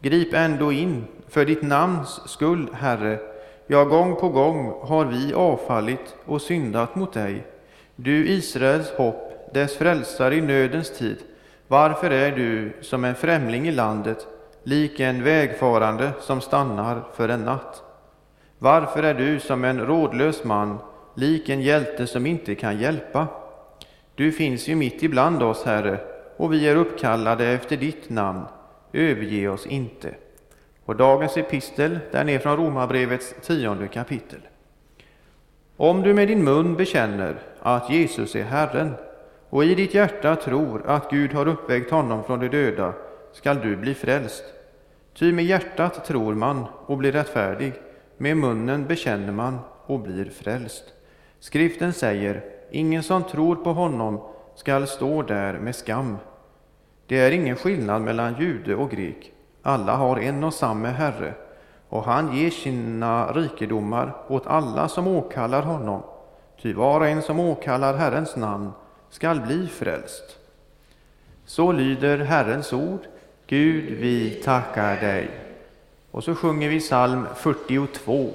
grip 0.00 0.34
ändå 0.34 0.72
in 0.72 1.04
för 1.28 1.44
ditt 1.44 1.62
namns 1.62 2.20
skull, 2.26 2.68
Herre. 2.72 3.18
Ja, 3.66 3.84
gång 3.84 4.16
på 4.16 4.28
gång 4.28 4.74
har 4.82 5.04
vi 5.04 5.34
avfallit 5.34 6.16
och 6.24 6.42
syndat 6.42 6.94
mot 6.94 7.12
dig. 7.12 7.46
Du 7.96 8.28
Israels 8.28 8.90
hopp, 8.90 9.50
dess 9.54 9.76
frälsare 9.76 10.34
i 10.34 10.40
nödens 10.40 10.98
tid. 10.98 11.16
Varför 11.68 12.10
är 12.10 12.36
du 12.36 12.72
som 12.80 13.04
en 13.04 13.14
främling 13.14 13.68
i 13.68 13.72
landet, 13.72 14.26
lik 14.62 15.00
en 15.00 15.24
vägfarande 15.24 16.10
som 16.20 16.40
stannar 16.40 17.02
för 17.14 17.28
en 17.28 17.44
natt? 17.44 17.82
Varför 18.58 19.02
är 19.02 19.14
du 19.14 19.40
som 19.40 19.64
en 19.64 19.80
rådlös 19.80 20.44
man, 20.44 20.78
lik 21.14 21.48
en 21.48 21.62
hjälte 21.62 22.06
som 22.06 22.26
inte 22.26 22.54
kan 22.54 22.78
hjälpa? 22.78 23.26
Du 24.14 24.32
finns 24.32 24.68
ju 24.68 24.74
mitt 24.74 25.02
ibland 25.02 25.42
oss, 25.42 25.64
Herre, 25.64 25.98
och 26.42 26.52
vi 26.52 26.68
är 26.68 26.76
uppkallade 26.76 27.46
efter 27.46 27.76
ditt 27.76 28.10
namn. 28.10 28.44
Överge 28.92 29.48
oss 29.48 29.66
inte. 29.66 30.14
Och 30.84 30.96
dagens 30.96 31.36
epistel, 31.36 31.98
den 32.10 32.28
är 32.28 32.38
från 32.38 32.56
Romarbrevets 32.56 33.34
tionde 33.42 33.88
kapitel. 33.88 34.40
Om 35.76 36.02
du 36.02 36.14
med 36.14 36.28
din 36.28 36.44
mun 36.44 36.76
bekänner 36.76 37.34
att 37.60 37.90
Jesus 37.90 38.34
är 38.34 38.42
Herren 38.42 38.94
och 39.50 39.64
i 39.64 39.74
ditt 39.74 39.94
hjärta 39.94 40.36
tror 40.36 40.82
att 40.86 41.10
Gud 41.10 41.32
har 41.32 41.48
uppväckt 41.48 41.90
honom 41.90 42.24
från 42.24 42.40
de 42.40 42.48
döda 42.48 42.92
skall 43.32 43.60
du 43.60 43.76
bli 43.76 43.94
frälst. 43.94 44.44
Ty 45.14 45.32
med 45.32 45.44
hjärtat 45.44 46.04
tror 46.04 46.34
man 46.34 46.64
och 46.86 46.96
blir 46.96 47.12
rättfärdig, 47.12 47.72
med 48.16 48.36
munnen 48.36 48.86
bekänner 48.86 49.32
man 49.32 49.58
och 49.86 50.00
blir 50.00 50.24
frälst. 50.24 50.84
Skriften 51.40 51.92
säger, 51.92 52.44
ingen 52.70 53.02
som 53.02 53.24
tror 53.24 53.56
på 53.56 53.72
honom 53.72 54.20
skall 54.54 54.86
stå 54.86 55.22
där 55.22 55.58
med 55.58 55.76
skam. 55.76 56.16
Det 57.06 57.18
är 57.18 57.30
ingen 57.30 57.56
skillnad 57.56 58.02
mellan 58.02 58.34
jude 58.38 58.74
och 58.74 58.90
grek. 58.90 59.32
Alla 59.62 59.96
har 59.96 60.18
en 60.18 60.44
och 60.44 60.54
samma 60.54 60.88
Herre, 60.88 61.34
och 61.88 62.04
han 62.04 62.36
ger 62.36 62.50
sina 62.50 63.32
rikedomar 63.32 64.14
åt 64.28 64.46
alla 64.46 64.88
som 64.88 65.06
åkallar 65.06 65.62
honom. 65.62 66.02
Ty 66.62 66.72
var 66.72 67.00
och 67.00 67.06
en 67.06 67.22
som 67.22 67.40
åkallar 67.40 67.94
Herrens 67.94 68.36
namn 68.36 68.70
skall 69.10 69.40
bli 69.40 69.66
frälst. 69.66 70.38
Så 71.44 71.72
lyder 71.72 72.18
Herrens 72.18 72.72
ord. 72.72 73.00
Gud, 73.46 73.84
vi 73.98 74.30
tackar 74.30 75.00
dig. 75.00 75.30
Och 76.10 76.24
så 76.24 76.34
sjunger 76.34 76.68
vi 76.68 76.80
psalm 76.80 77.26
42. 77.36 78.30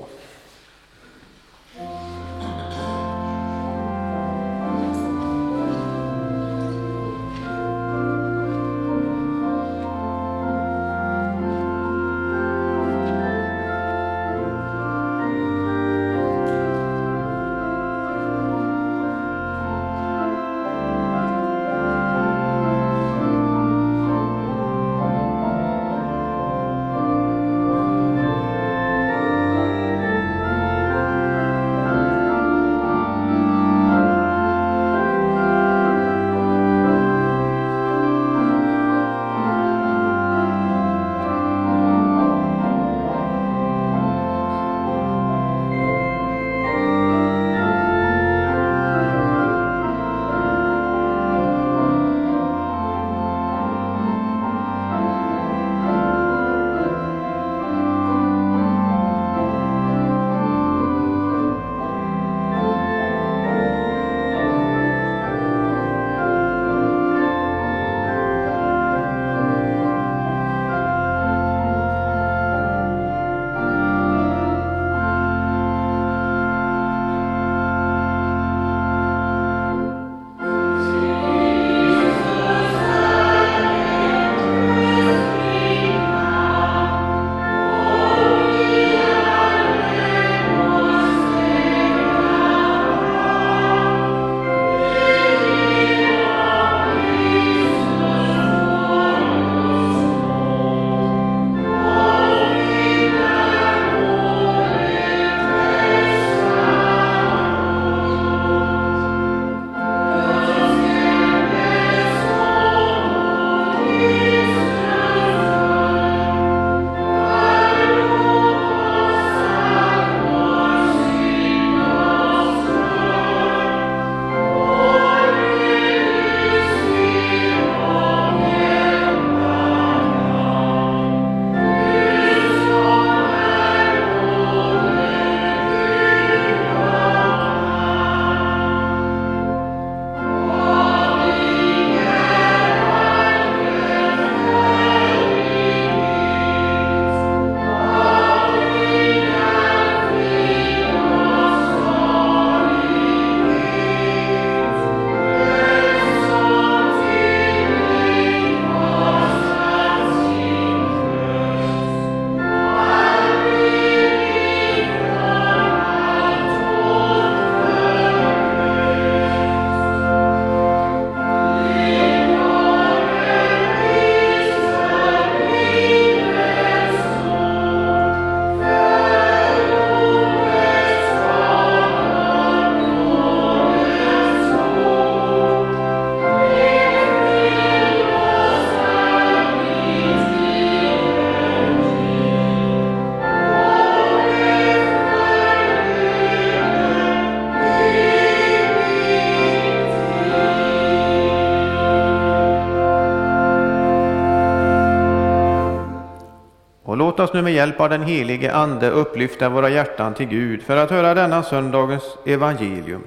Nu 207.37 207.43
med 207.43 207.53
hjälp 207.53 207.79
av 207.79 207.89
den 207.89 208.03
helige 208.03 208.53
Ande 208.53 208.89
upplyfta 208.89 209.49
våra 209.49 209.69
hjärtan 209.69 210.13
till 210.13 210.25
Gud 210.25 210.63
för 210.63 210.77
att 210.77 210.89
höra 210.89 211.13
denna 211.13 211.43
söndagens 211.43 212.03
evangelium 212.25 213.03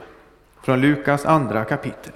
från 0.62 0.80
Lukas 0.80 1.26
andra 1.26 1.64
kapitel. 1.64 2.12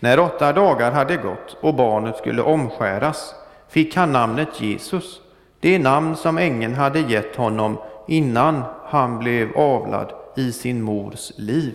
När 0.00 0.18
åtta 0.18 0.52
dagar 0.52 0.92
hade 0.92 1.16
gått 1.16 1.56
och 1.60 1.74
barnet 1.74 2.16
skulle 2.16 2.42
omskäras 2.42 3.34
fick 3.68 3.96
han 3.96 4.12
namnet 4.12 4.60
Jesus, 4.60 5.20
det 5.60 5.78
namn 5.78 6.16
som 6.16 6.38
ängeln 6.38 6.74
hade 6.74 7.00
gett 7.00 7.36
honom 7.36 7.78
innan 8.08 8.62
han 8.84 9.18
blev 9.18 9.56
avlad 9.56 10.12
i 10.36 10.52
sin 10.52 10.82
mors 10.82 11.32
liv. 11.36 11.74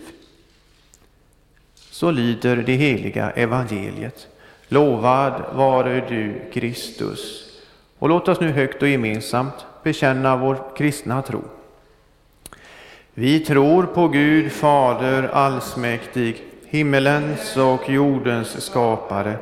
Så 1.74 2.10
lyder 2.10 2.56
det 2.56 2.74
heliga 2.74 3.30
evangeliet. 3.30 4.28
Lovad 4.68 5.42
vare 5.52 6.04
du, 6.08 6.50
Kristus. 6.52 7.49
Och 8.00 8.08
låt 8.08 8.28
oss 8.28 8.40
nu 8.40 8.50
högt 8.52 8.82
och 8.82 8.88
gemensamt 8.88 9.66
bekänna 9.82 10.36
vår 10.36 10.76
kristna 10.76 11.22
tro. 11.22 11.42
Vi 13.14 13.40
tror 13.40 13.82
på 13.82 14.08
Gud 14.08 14.52
Fader 14.52 15.30
allsmäktig, 15.32 16.42
himmelens 16.66 17.56
och 17.56 17.90
jordens 17.90 18.64
skapare. 18.64 19.36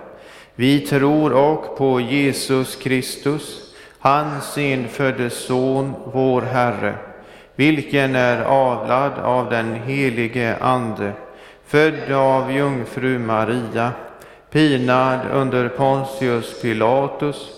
Vi 0.54 0.80
tror 0.80 1.32
och 1.32 1.78
på 1.78 2.00
Jesus 2.00 2.76
Kristus, 2.76 3.74
hans 3.98 4.58
enfödde 4.58 5.30
Son, 5.30 5.94
vår 6.12 6.42
Herre, 6.42 6.94
vilken 7.54 8.16
är 8.16 8.44
avlad 8.44 9.12
av 9.12 9.50
den 9.50 9.74
helige 9.74 10.56
Ande, 10.60 11.12
född 11.66 12.12
av 12.12 12.52
jungfru 12.52 13.18
Maria, 13.18 13.90
pinad 14.50 15.20
under 15.32 15.68
Pontius 15.68 16.62
Pilatus, 16.62 17.57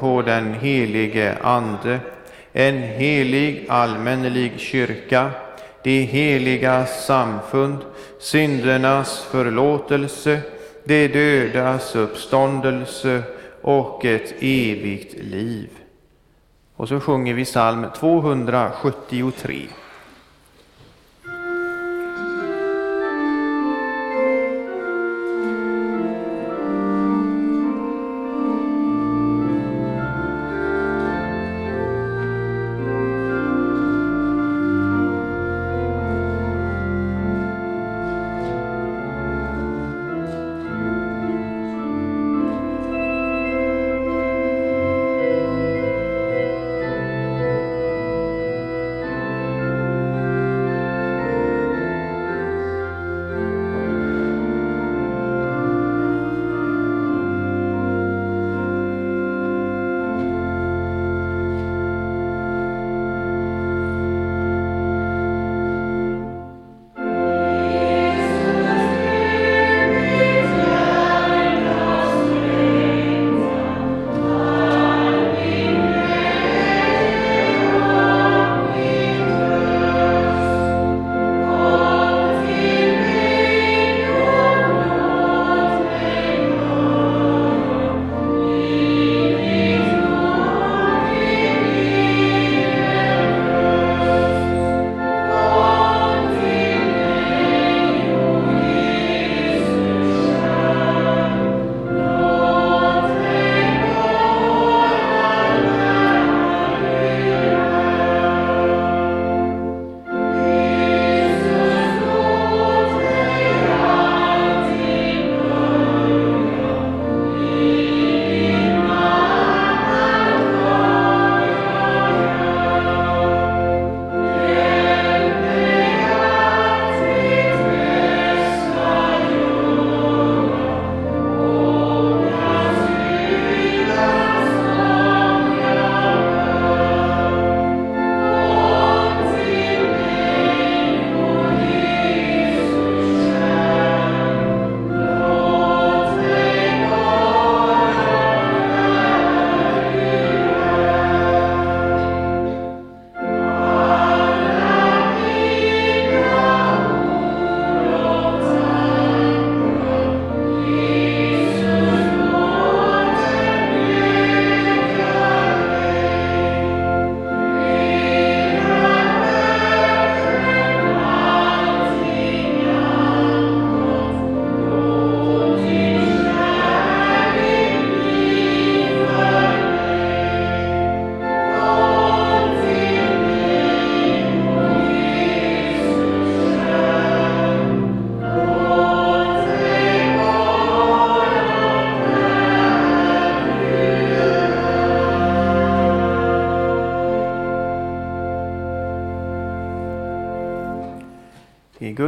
på 0.00 0.22
den 0.22 0.54
helige 0.54 1.38
Ande, 1.42 2.00
en 2.52 2.82
helig 2.82 3.66
allmännelig 3.68 4.52
kyrka, 4.58 5.30
det 5.84 6.02
heliga 6.02 6.86
samfund, 6.86 7.78
syndernas 8.20 9.28
förlåtelse, 9.30 10.40
de 10.84 11.08
dödas 11.08 11.96
uppståndelse 11.96 13.22
och 13.62 14.04
ett 14.04 14.34
evigt 14.40 15.14
liv. 15.22 15.68
Och 16.76 16.88
så 16.88 17.00
sjunger 17.00 17.34
vi 17.34 17.44
psalm 17.44 17.86
273. 17.96 19.66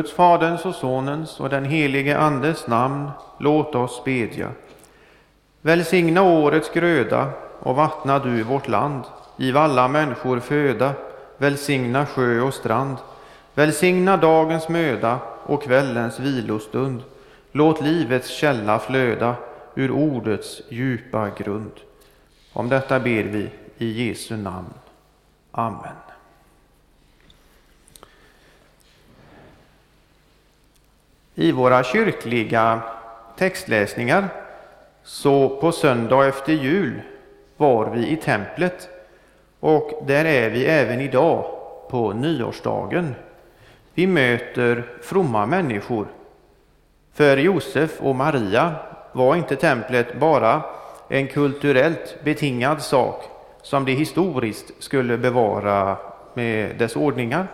Guds, 0.02 0.14
Faderns 0.14 0.64
och 0.64 0.74
Sonens 0.74 1.40
och 1.40 1.48
den 1.48 1.64
helige 1.64 2.18
Andes 2.18 2.66
namn, 2.66 3.10
låt 3.38 3.74
oss 3.74 4.04
bedja. 4.04 4.50
Välsigna 5.60 6.22
årets 6.22 6.70
gröda 6.70 7.30
och 7.60 7.76
vattna 7.76 8.18
du 8.18 8.42
vårt 8.42 8.68
land 8.68 9.04
giv 9.36 9.56
alla 9.56 9.88
människor 9.88 10.40
föda, 10.40 10.92
välsigna 11.38 12.06
sjö 12.06 12.40
och 12.40 12.54
strand, 12.54 12.96
välsigna 13.54 14.16
dagens 14.16 14.68
möda 14.68 15.18
och 15.42 15.62
kvällens 15.62 16.20
vilostund. 16.20 17.02
Låt 17.52 17.80
livets 17.80 18.28
källa 18.28 18.78
flöda 18.78 19.34
ur 19.74 19.90
ordets 19.90 20.62
djupa 20.68 21.30
grund. 21.38 21.72
Om 22.52 22.68
detta 22.68 23.00
ber 23.00 23.22
vi 23.22 23.50
i 23.78 24.08
Jesu 24.08 24.36
namn. 24.36 24.74
Amen. 25.52 26.11
I 31.34 31.52
våra 31.52 31.84
kyrkliga 31.84 32.80
textläsningar 33.38 34.28
så 35.02 35.48
på 35.48 35.72
söndag 35.72 36.26
efter 36.26 36.52
jul 36.52 37.02
var 37.56 37.90
vi 37.90 38.08
i 38.08 38.16
templet 38.16 38.88
och 39.60 40.04
där 40.06 40.24
är 40.24 40.50
vi 40.50 40.66
även 40.66 41.00
idag 41.00 41.44
på 41.90 42.12
nyårsdagen. 42.12 43.14
Vi 43.94 44.06
möter 44.06 44.84
fromma 45.02 45.46
människor. 45.46 46.06
För 47.12 47.36
Josef 47.36 48.00
och 48.00 48.16
Maria 48.16 48.74
var 49.12 49.36
inte 49.36 49.56
templet 49.56 50.20
bara 50.20 50.62
en 51.08 51.26
kulturellt 51.26 52.16
betingad 52.24 52.82
sak 52.82 53.24
som 53.62 53.84
de 53.84 53.92
historiskt 53.92 54.72
skulle 54.78 55.18
bevara 55.18 55.96
med 56.34 56.78
dess 56.78 56.96
ordningar. 56.96 57.46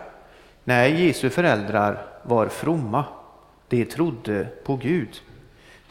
Nej, 0.63 1.05
Jesu 1.05 1.29
föräldrar 1.29 2.01
var 2.23 2.47
fromma. 2.47 3.05
De 3.69 3.85
trodde 3.85 4.47
på 4.63 4.75
Gud. 4.75 5.21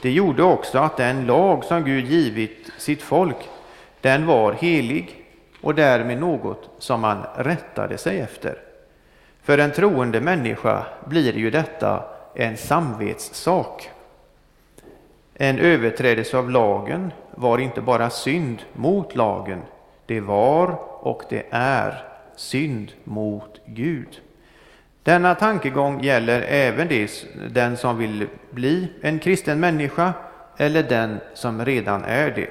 Det 0.02 0.10
gjorde 0.10 0.42
också 0.42 0.78
att 0.78 0.96
den 0.96 1.26
lag 1.26 1.64
som 1.64 1.84
Gud 1.84 2.06
givit 2.06 2.70
sitt 2.78 3.02
folk, 3.02 3.48
den 4.00 4.26
var 4.26 4.52
helig 4.52 5.24
och 5.60 5.74
därmed 5.74 6.20
något 6.20 6.70
som 6.78 7.00
man 7.00 7.24
rättade 7.36 7.98
sig 7.98 8.20
efter. 8.20 8.58
För 9.42 9.58
en 9.58 9.72
troende 9.72 10.20
människa 10.20 10.86
blir 11.06 11.36
ju 11.36 11.50
detta 11.50 12.04
en 12.34 12.56
samvetssak. 12.56 13.90
En 15.34 15.58
överträdelse 15.58 16.38
av 16.38 16.50
lagen 16.50 17.12
var 17.30 17.58
inte 17.58 17.80
bara 17.80 18.10
synd 18.10 18.62
mot 18.72 19.14
lagen, 19.14 19.62
det 20.06 20.20
var 20.20 20.78
och 21.06 21.22
det 21.28 21.46
är 21.50 22.04
synd 22.36 22.92
mot 23.04 23.60
Gud. 23.66 24.20
Denna 25.02 25.34
tankegång 25.34 26.02
gäller 26.02 26.42
även 26.42 26.88
det, 26.88 27.26
den 27.50 27.76
som 27.76 27.98
vill 27.98 28.26
bli 28.50 28.88
en 29.00 29.18
kristen 29.18 29.60
människa 29.60 30.12
eller 30.56 30.82
den 30.82 31.20
som 31.34 31.64
redan 31.64 32.04
är 32.04 32.30
det. 32.30 32.50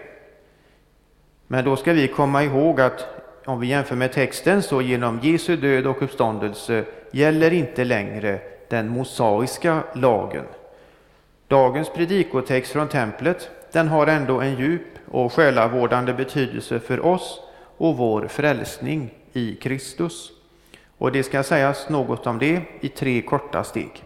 Men 1.47 1.65
då 1.65 1.75
ska 1.75 1.93
vi 1.93 2.07
komma 2.07 2.43
ihåg 2.43 2.81
att 2.81 3.07
om 3.45 3.59
vi 3.59 3.67
jämför 3.67 3.95
med 3.95 4.11
texten 4.11 4.63
så 4.63 4.81
genom 4.81 5.19
Jesu 5.23 5.55
död 5.55 5.87
och 5.87 6.01
uppståndelse 6.01 6.85
gäller 7.11 7.53
inte 7.53 7.83
längre 7.83 8.39
den 8.69 8.89
mosaiska 8.89 9.83
lagen. 9.95 10.45
Dagens 11.47 11.89
predikotext 11.89 12.71
från 12.71 12.87
templet 12.87 13.49
den 13.71 13.87
har 13.87 14.07
ändå 14.07 14.41
en 14.41 14.55
djup 14.55 14.81
och 15.11 15.33
själavårdande 15.33 16.13
betydelse 16.13 16.79
för 16.79 17.05
oss 17.05 17.39
och 17.77 17.97
vår 17.97 18.27
frälsning 18.27 19.13
i 19.33 19.55
Kristus. 19.55 20.31
Och 20.97 21.11
det 21.11 21.23
ska 21.23 21.43
sägas 21.43 21.89
något 21.89 22.27
om 22.27 22.39
det 22.39 22.61
i 22.79 22.89
tre 22.89 23.21
korta 23.21 23.63
steg. 23.63 24.03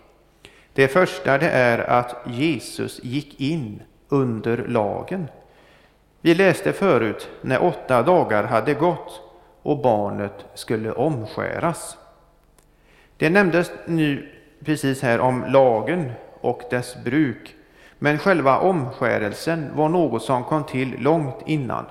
Det 0.73 0.87
första 0.87 1.37
det 1.37 1.49
är 1.49 1.79
att 1.89 2.15
Jesus 2.25 2.99
gick 3.03 3.41
in 3.41 3.81
under 4.09 4.57
lagen. 4.67 5.27
Vi 6.21 6.35
läste 6.35 6.73
förut 6.73 7.29
när 7.41 7.63
åtta 7.63 8.03
dagar 8.03 8.43
hade 8.43 8.73
gått 8.73 9.21
och 9.61 9.77
barnet 9.77 10.45
skulle 10.53 10.91
omskäras. 10.91 11.97
Det 13.17 13.29
nämndes 13.29 13.71
nu 13.85 14.29
precis 14.65 15.01
här 15.01 15.19
om 15.19 15.45
lagen 15.47 16.11
och 16.41 16.61
dess 16.69 17.03
bruk, 17.03 17.55
men 17.99 18.19
själva 18.19 18.59
omskärelsen 18.59 19.69
var 19.75 19.89
något 19.89 20.23
som 20.23 20.43
kom 20.43 20.63
till 20.63 20.95
långt 20.99 21.37
innan. 21.45 21.85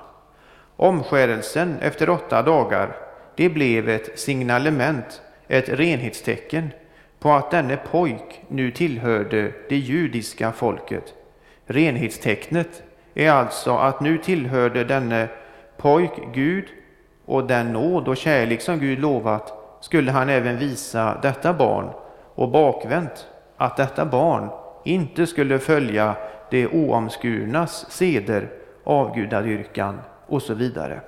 Omskärelsen 0.75 1.79
efter 1.79 2.09
åtta 2.09 2.41
dagar 2.41 2.95
det 3.35 3.49
blev 3.49 3.89
ett 3.89 4.19
signalement, 4.19 5.21
ett 5.47 5.69
renhetstecken 5.69 6.69
på 7.19 7.31
att 7.31 7.51
denne 7.51 7.77
pojk 7.77 8.43
nu 8.47 8.71
tillhörde 8.71 9.51
det 9.69 9.77
judiska 9.77 10.51
folket. 10.51 11.13
Renhetstecknet 11.65 12.83
är 13.13 13.31
alltså 13.31 13.77
att 13.77 14.01
nu 14.01 14.17
tillhörde 14.17 14.83
denne 14.83 15.27
pojk 15.77 16.11
Gud 16.33 16.65
och 17.25 17.47
den 17.47 17.73
nåd 17.73 18.07
och 18.07 18.17
kärlek 18.17 18.61
som 18.61 18.79
Gud 18.79 18.99
lovat 18.99 19.53
skulle 19.81 20.11
han 20.11 20.29
även 20.29 20.57
visa 20.57 21.17
detta 21.21 21.53
barn 21.53 21.89
och 22.35 22.49
bakvänt 22.49 23.27
att 23.57 23.77
detta 23.77 24.05
barn 24.05 24.49
inte 24.85 25.27
skulle 25.27 25.59
följa 25.59 26.15
det 26.51 26.67
oomskurnas 26.67 27.91
seder, 27.91 28.49
avgudadyrkan 28.83 29.99
och 30.27 30.41
så 30.41 30.53
vidare. 30.53 31.01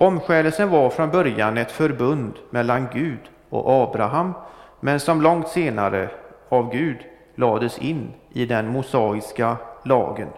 Omskärelsen 0.00 0.70
var 0.70 0.90
från 0.90 1.10
början 1.10 1.58
ett 1.58 1.70
förbund 1.70 2.32
mellan 2.50 2.86
Gud 2.92 3.18
och 3.50 3.82
Abraham, 3.82 4.32
men 4.80 5.00
som 5.00 5.22
långt 5.22 5.48
senare 5.48 6.10
av 6.48 6.72
Gud 6.72 6.96
lades 7.34 7.78
in 7.78 8.12
i 8.32 8.46
den 8.46 8.68
mosaiska 8.68 9.56
lagen. 9.84 10.28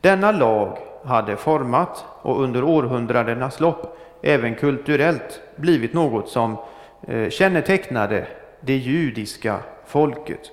Denna 0.00 0.32
lag 0.32 0.78
hade 1.04 1.36
format 1.36 2.04
och 2.22 2.42
under 2.42 2.64
århundradenas 2.64 3.60
lopp 3.60 3.98
även 4.22 4.54
kulturellt 4.54 5.40
blivit 5.56 5.94
något 5.94 6.28
som 6.28 6.56
eh, 7.02 7.30
kännetecknade 7.30 8.26
det 8.60 8.76
judiska 8.76 9.58
folket. 9.86 10.50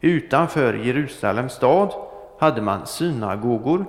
Utanför 0.00 0.74
Jerusalems 0.74 1.52
stad 1.52 1.94
hade 2.38 2.62
man 2.62 2.86
synagogor. 2.86 3.84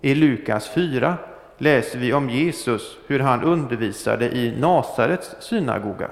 I 0.00 0.14
Lukas 0.14 0.68
4 0.68 1.16
läser 1.60 1.98
vi 1.98 2.12
om 2.12 2.30
Jesus, 2.30 2.98
hur 3.06 3.20
han 3.20 3.42
undervisade 3.42 4.30
i 4.30 4.56
Nasarets 4.60 5.36
synagoga. 5.40 6.10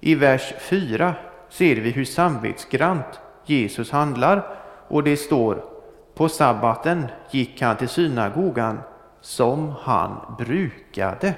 I 0.00 0.14
vers 0.14 0.54
4 0.60 1.14
ser 1.48 1.76
vi 1.76 1.90
hur 1.90 2.04
samvetsgrant 2.04 3.20
Jesus 3.44 3.90
handlar 3.90 4.56
och 4.88 5.02
det 5.02 5.16
står 5.16 5.64
på 6.14 6.28
sabbaten 6.28 7.06
gick 7.30 7.62
han 7.62 7.76
till 7.76 7.88
synagogan 7.88 8.78
som 9.20 9.74
han 9.80 10.36
brukade. 10.38 11.34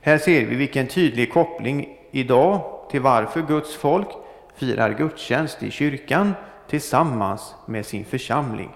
Här 0.00 0.18
ser 0.18 0.46
vi 0.46 0.56
vilken 0.56 0.86
tydlig 0.86 1.32
koppling 1.32 1.98
idag 2.10 2.60
till 2.90 3.00
varför 3.00 3.42
Guds 3.42 3.76
folk 3.76 4.08
firar 4.56 4.90
gudstjänst 4.90 5.62
i 5.62 5.70
kyrkan 5.70 6.34
tillsammans 6.68 7.54
med 7.66 7.86
sin 7.86 8.04
församling. 8.04 8.70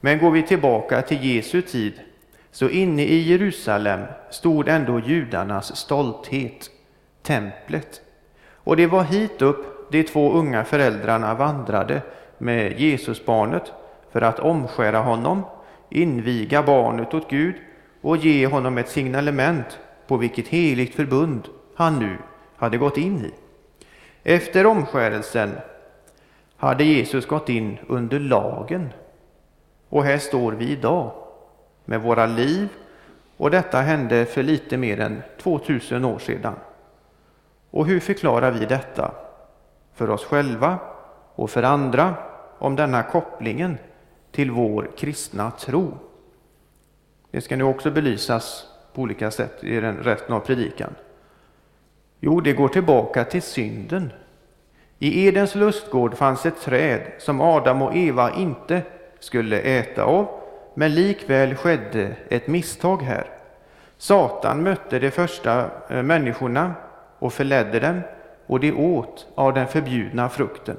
Men 0.00 0.18
går 0.18 0.30
vi 0.30 0.42
tillbaka 0.42 1.02
till 1.02 1.24
Jesu 1.24 1.62
tid 1.62 2.00
så 2.56 2.68
inne 2.68 3.02
i 3.02 3.30
Jerusalem 3.30 4.00
stod 4.30 4.68
ändå 4.68 5.00
judarnas 5.00 5.76
stolthet, 5.76 6.70
templet. 7.22 8.00
Och 8.50 8.76
det 8.76 8.86
var 8.86 9.02
hit 9.02 9.42
upp 9.42 9.90
de 9.92 10.02
två 10.02 10.32
unga 10.32 10.64
föräldrarna 10.64 11.34
vandrade 11.34 12.02
med 12.38 12.80
Jesusbarnet 12.80 13.72
för 14.12 14.20
att 14.22 14.38
omskära 14.38 14.98
honom, 14.98 15.42
inviga 15.90 16.62
barnet 16.62 17.14
åt 17.14 17.30
Gud 17.30 17.54
och 18.00 18.16
ge 18.16 18.46
honom 18.46 18.78
ett 18.78 18.88
signalement 18.88 19.78
på 20.06 20.16
vilket 20.16 20.48
heligt 20.48 20.94
förbund 20.94 21.48
han 21.74 21.98
nu 21.98 22.16
hade 22.56 22.78
gått 22.78 22.98
in 22.98 23.24
i. 23.24 23.32
Efter 24.22 24.66
omskärelsen 24.66 25.50
hade 26.56 26.84
Jesus 26.84 27.26
gått 27.26 27.48
in 27.48 27.78
under 27.88 28.18
lagen. 28.18 28.88
Och 29.88 30.04
här 30.04 30.18
står 30.18 30.52
vi 30.52 30.68
idag 30.68 31.25
med 31.86 32.02
våra 32.02 32.26
liv 32.26 32.68
och 33.36 33.50
detta 33.50 33.80
hände 33.80 34.24
för 34.24 34.42
lite 34.42 34.76
mer 34.76 35.00
än 35.00 35.22
2000 35.42 36.04
år 36.04 36.18
sedan. 36.18 36.54
Och 37.70 37.86
hur 37.86 38.00
förklarar 38.00 38.50
vi 38.50 38.66
detta 38.66 39.14
för 39.94 40.10
oss 40.10 40.24
själva 40.24 40.78
och 41.34 41.50
för 41.50 41.62
andra 41.62 42.14
om 42.58 42.76
denna 42.76 43.02
kopplingen 43.02 43.78
till 44.30 44.50
vår 44.50 44.90
kristna 44.96 45.50
tro? 45.50 45.98
Det 47.30 47.40
ska 47.40 47.56
nu 47.56 47.64
också 47.64 47.90
belysas 47.90 48.66
på 48.92 49.02
olika 49.02 49.30
sätt 49.30 49.64
i 49.64 49.80
den 49.80 49.96
resten 49.96 50.34
av 50.34 50.40
predikan. 50.40 50.94
Jo, 52.20 52.40
det 52.40 52.52
går 52.52 52.68
tillbaka 52.68 53.24
till 53.24 53.42
synden. 53.42 54.12
I 54.98 55.26
Edens 55.26 55.54
lustgård 55.54 56.14
fanns 56.14 56.46
ett 56.46 56.60
träd 56.60 57.12
som 57.18 57.40
Adam 57.40 57.82
och 57.82 57.96
Eva 57.96 58.34
inte 58.34 58.82
skulle 59.20 59.60
äta 59.60 60.04
av 60.04 60.35
men 60.78 60.94
likväl 60.94 61.54
skedde 61.54 62.16
ett 62.28 62.46
misstag 62.46 63.02
här. 63.02 63.26
Satan 63.98 64.62
mötte 64.62 64.98
de 64.98 65.10
första 65.10 65.70
eh, 65.88 66.02
människorna 66.02 66.74
och 67.18 67.32
förledde 67.32 67.80
dem 67.80 68.00
och 68.46 68.60
de 68.60 68.72
åt 68.72 69.26
av 69.34 69.54
den 69.54 69.66
förbjudna 69.66 70.28
frukten. 70.28 70.76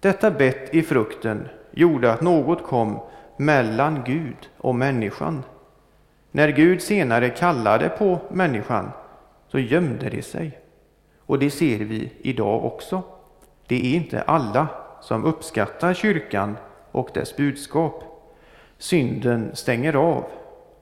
Detta 0.00 0.30
bett 0.30 0.74
i 0.74 0.82
frukten 0.82 1.48
gjorde 1.70 2.12
att 2.12 2.20
något 2.20 2.62
kom 2.62 3.00
mellan 3.36 4.02
Gud 4.06 4.48
och 4.58 4.74
människan. 4.74 5.42
När 6.30 6.48
Gud 6.48 6.82
senare 6.82 7.30
kallade 7.30 7.88
på 7.88 8.18
människan 8.30 8.90
så 9.48 9.58
gömde 9.58 10.10
de 10.10 10.22
sig. 10.22 10.58
Och 11.20 11.38
det 11.38 11.50
ser 11.50 11.78
vi 11.78 12.12
idag 12.18 12.64
också. 12.64 13.02
Det 13.66 13.76
är 13.76 13.94
inte 13.96 14.22
alla 14.22 14.66
som 15.00 15.24
uppskattar 15.24 15.94
kyrkan 15.94 16.56
och 16.90 17.10
dess 17.14 17.36
budskap. 17.36 18.04
Synden 18.78 19.50
stänger 19.54 19.94
av, 19.96 20.24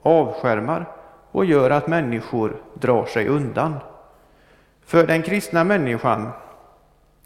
avskärmar 0.03 0.87
och 1.31 1.45
gör 1.45 1.71
att 1.71 1.87
människor 1.87 2.57
drar 2.75 3.07
sig 3.07 3.29
undan. 3.29 3.75
För 4.85 5.07
den 5.07 5.23
kristna 5.23 5.65
människan 5.65 6.29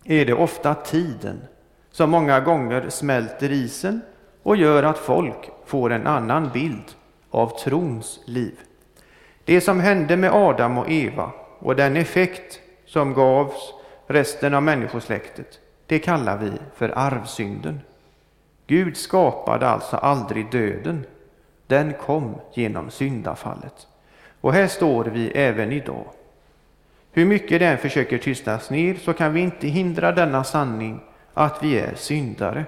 är 0.05 0.27
det 0.27 0.35
ofta 0.35 0.75
tiden 0.75 1.41
som 1.91 2.11
många 2.11 2.41
gånger 2.41 2.89
smälter 2.89 3.53
isen 3.53 4.01
och 4.43 4.57
gör 4.57 4.83
att 4.83 4.99
folk 4.99 5.51
får 5.67 5.93
en 5.93 6.07
annan 6.07 6.51
bild 6.53 6.85
av 7.31 7.59
trons 7.59 8.21
liv. 8.25 8.59
Det 9.45 9.61
som 9.61 9.81
hände 9.81 10.17
med 10.17 10.31
Adam 10.33 10.79
och 10.79 10.91
Eva 10.91 11.31
och 11.59 11.77
den 11.77 11.97
effekt 11.97 12.61
som 12.87 13.15
gavs 13.15 13.75
resten 14.07 14.55
av 14.55 14.63
människosläktet, 14.63 15.59
det 15.87 15.99
kallar 15.99 16.39
vi 16.39 16.53
för 16.75 16.99
arvsynden. 16.99 17.81
Gud 18.71 18.97
skapade 18.97 19.69
alltså 19.69 19.97
aldrig 19.97 20.51
döden. 20.51 21.05
Den 21.67 21.93
kom 21.93 22.35
genom 22.55 22.91
syndafallet. 22.91 23.87
Och 24.41 24.53
här 24.53 24.67
står 24.67 25.05
vi 25.05 25.31
även 25.31 25.73
idag. 25.73 26.05
Hur 27.13 27.27
mycket 27.27 27.61
den 27.61 27.79
försöker 27.79 28.19
tystas 28.19 28.71
ner 28.71 28.95
så 28.95 29.13
kan 29.13 29.33
vi 29.33 29.41
inte 29.41 29.69
hindra 29.69 30.13
denna 30.13 30.45
sanning 30.45 31.01
att 31.35 31.63
vi 31.63 31.79
är 31.79 31.95
syndare. 31.95 32.65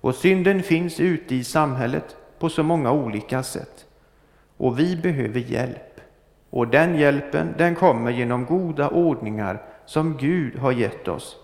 Och 0.00 0.14
synden 0.14 0.62
finns 0.62 1.00
ute 1.00 1.34
i 1.34 1.44
samhället 1.44 2.16
på 2.38 2.48
så 2.48 2.62
många 2.62 2.92
olika 2.92 3.42
sätt. 3.42 3.86
Och 4.56 4.78
vi 4.78 4.96
behöver 4.96 5.40
hjälp. 5.40 6.00
Och 6.50 6.68
den 6.68 6.98
hjälpen 6.98 7.54
den 7.58 7.74
kommer 7.74 8.10
genom 8.10 8.44
goda 8.44 8.88
ordningar 8.88 9.62
som 9.86 10.16
Gud 10.16 10.58
har 10.58 10.72
gett 10.72 11.08
oss. 11.08 11.36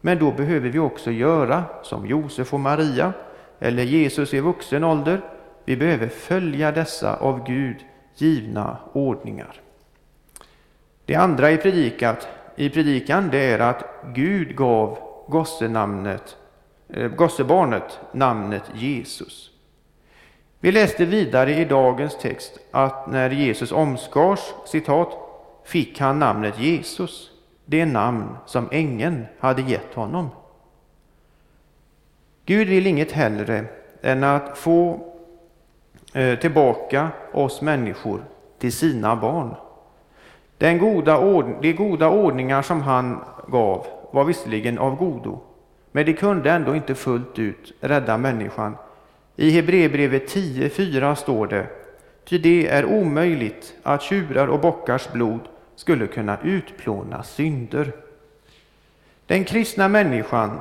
Men 0.00 0.18
då 0.18 0.32
behöver 0.32 0.68
vi 0.68 0.78
också 0.78 1.10
göra 1.10 1.64
som 1.82 2.06
Josef 2.06 2.54
och 2.54 2.60
Maria 2.60 3.12
eller 3.60 3.82
Jesus 3.82 4.34
i 4.34 4.40
vuxen 4.40 4.84
ålder. 4.84 5.20
Vi 5.64 5.76
behöver 5.76 6.08
följa 6.08 6.72
dessa 6.72 7.16
av 7.16 7.46
Gud 7.46 7.76
givna 8.14 8.76
ordningar. 8.92 9.60
Det 11.04 11.14
andra 11.14 11.50
i, 11.50 11.56
predikat, 11.56 12.28
i 12.56 12.70
predikan 12.70 13.28
det 13.30 13.38
är 13.38 13.58
att 13.58 13.84
Gud 14.14 14.56
gav 14.56 14.98
gossenamnet, 15.28 16.36
eh, 16.88 17.08
gossebarnet 17.08 18.00
namnet 18.12 18.62
Jesus. 18.74 19.50
Vi 20.60 20.72
läste 20.72 21.04
vidare 21.04 21.54
i 21.54 21.64
dagens 21.64 22.18
text 22.18 22.58
att 22.70 23.06
när 23.06 23.30
Jesus 23.30 23.72
omskars, 23.72 24.40
citat, 24.66 25.18
fick 25.64 26.00
han 26.00 26.18
namnet 26.18 26.58
Jesus, 26.58 27.30
det 27.64 27.86
namn 27.86 28.36
som 28.46 28.68
ängeln 28.72 29.26
hade 29.38 29.62
gett 29.62 29.94
honom. 29.94 30.28
Gud 32.50 32.68
vill 32.68 32.86
inget 32.86 33.12
hellre 33.12 33.64
än 34.02 34.24
att 34.24 34.58
få 34.58 35.06
eh, 36.14 36.38
tillbaka 36.38 37.08
oss 37.32 37.62
människor 37.62 38.24
till 38.58 38.72
sina 38.72 39.16
barn. 39.16 39.54
Den 40.58 40.78
goda 40.78 41.18
ord, 41.18 41.54
de 41.62 41.72
goda 41.72 42.08
ordningar 42.08 42.62
som 42.62 42.82
han 42.82 43.24
gav 43.46 43.86
var 44.12 44.24
visserligen 44.24 44.78
av 44.78 44.96
godo, 44.96 45.40
men 45.92 46.06
de 46.06 46.12
kunde 46.12 46.50
ändå 46.50 46.74
inte 46.74 46.94
fullt 46.94 47.38
ut 47.38 47.72
rädda 47.80 48.18
människan. 48.18 48.76
I 49.36 49.50
Hebreerbrevet 49.50 50.34
10.4 50.34 51.14
står 51.14 51.46
det, 51.46 51.66
ty 52.24 52.38
det 52.38 52.68
är 52.68 52.84
omöjligt 52.84 53.74
att 53.82 54.02
tjurar 54.02 54.46
och 54.46 54.60
bockars 54.60 55.12
blod 55.12 55.40
skulle 55.76 56.06
kunna 56.06 56.38
utplåna 56.42 57.22
synder. 57.22 57.92
Den 59.26 59.44
kristna 59.44 59.88
människan 59.88 60.60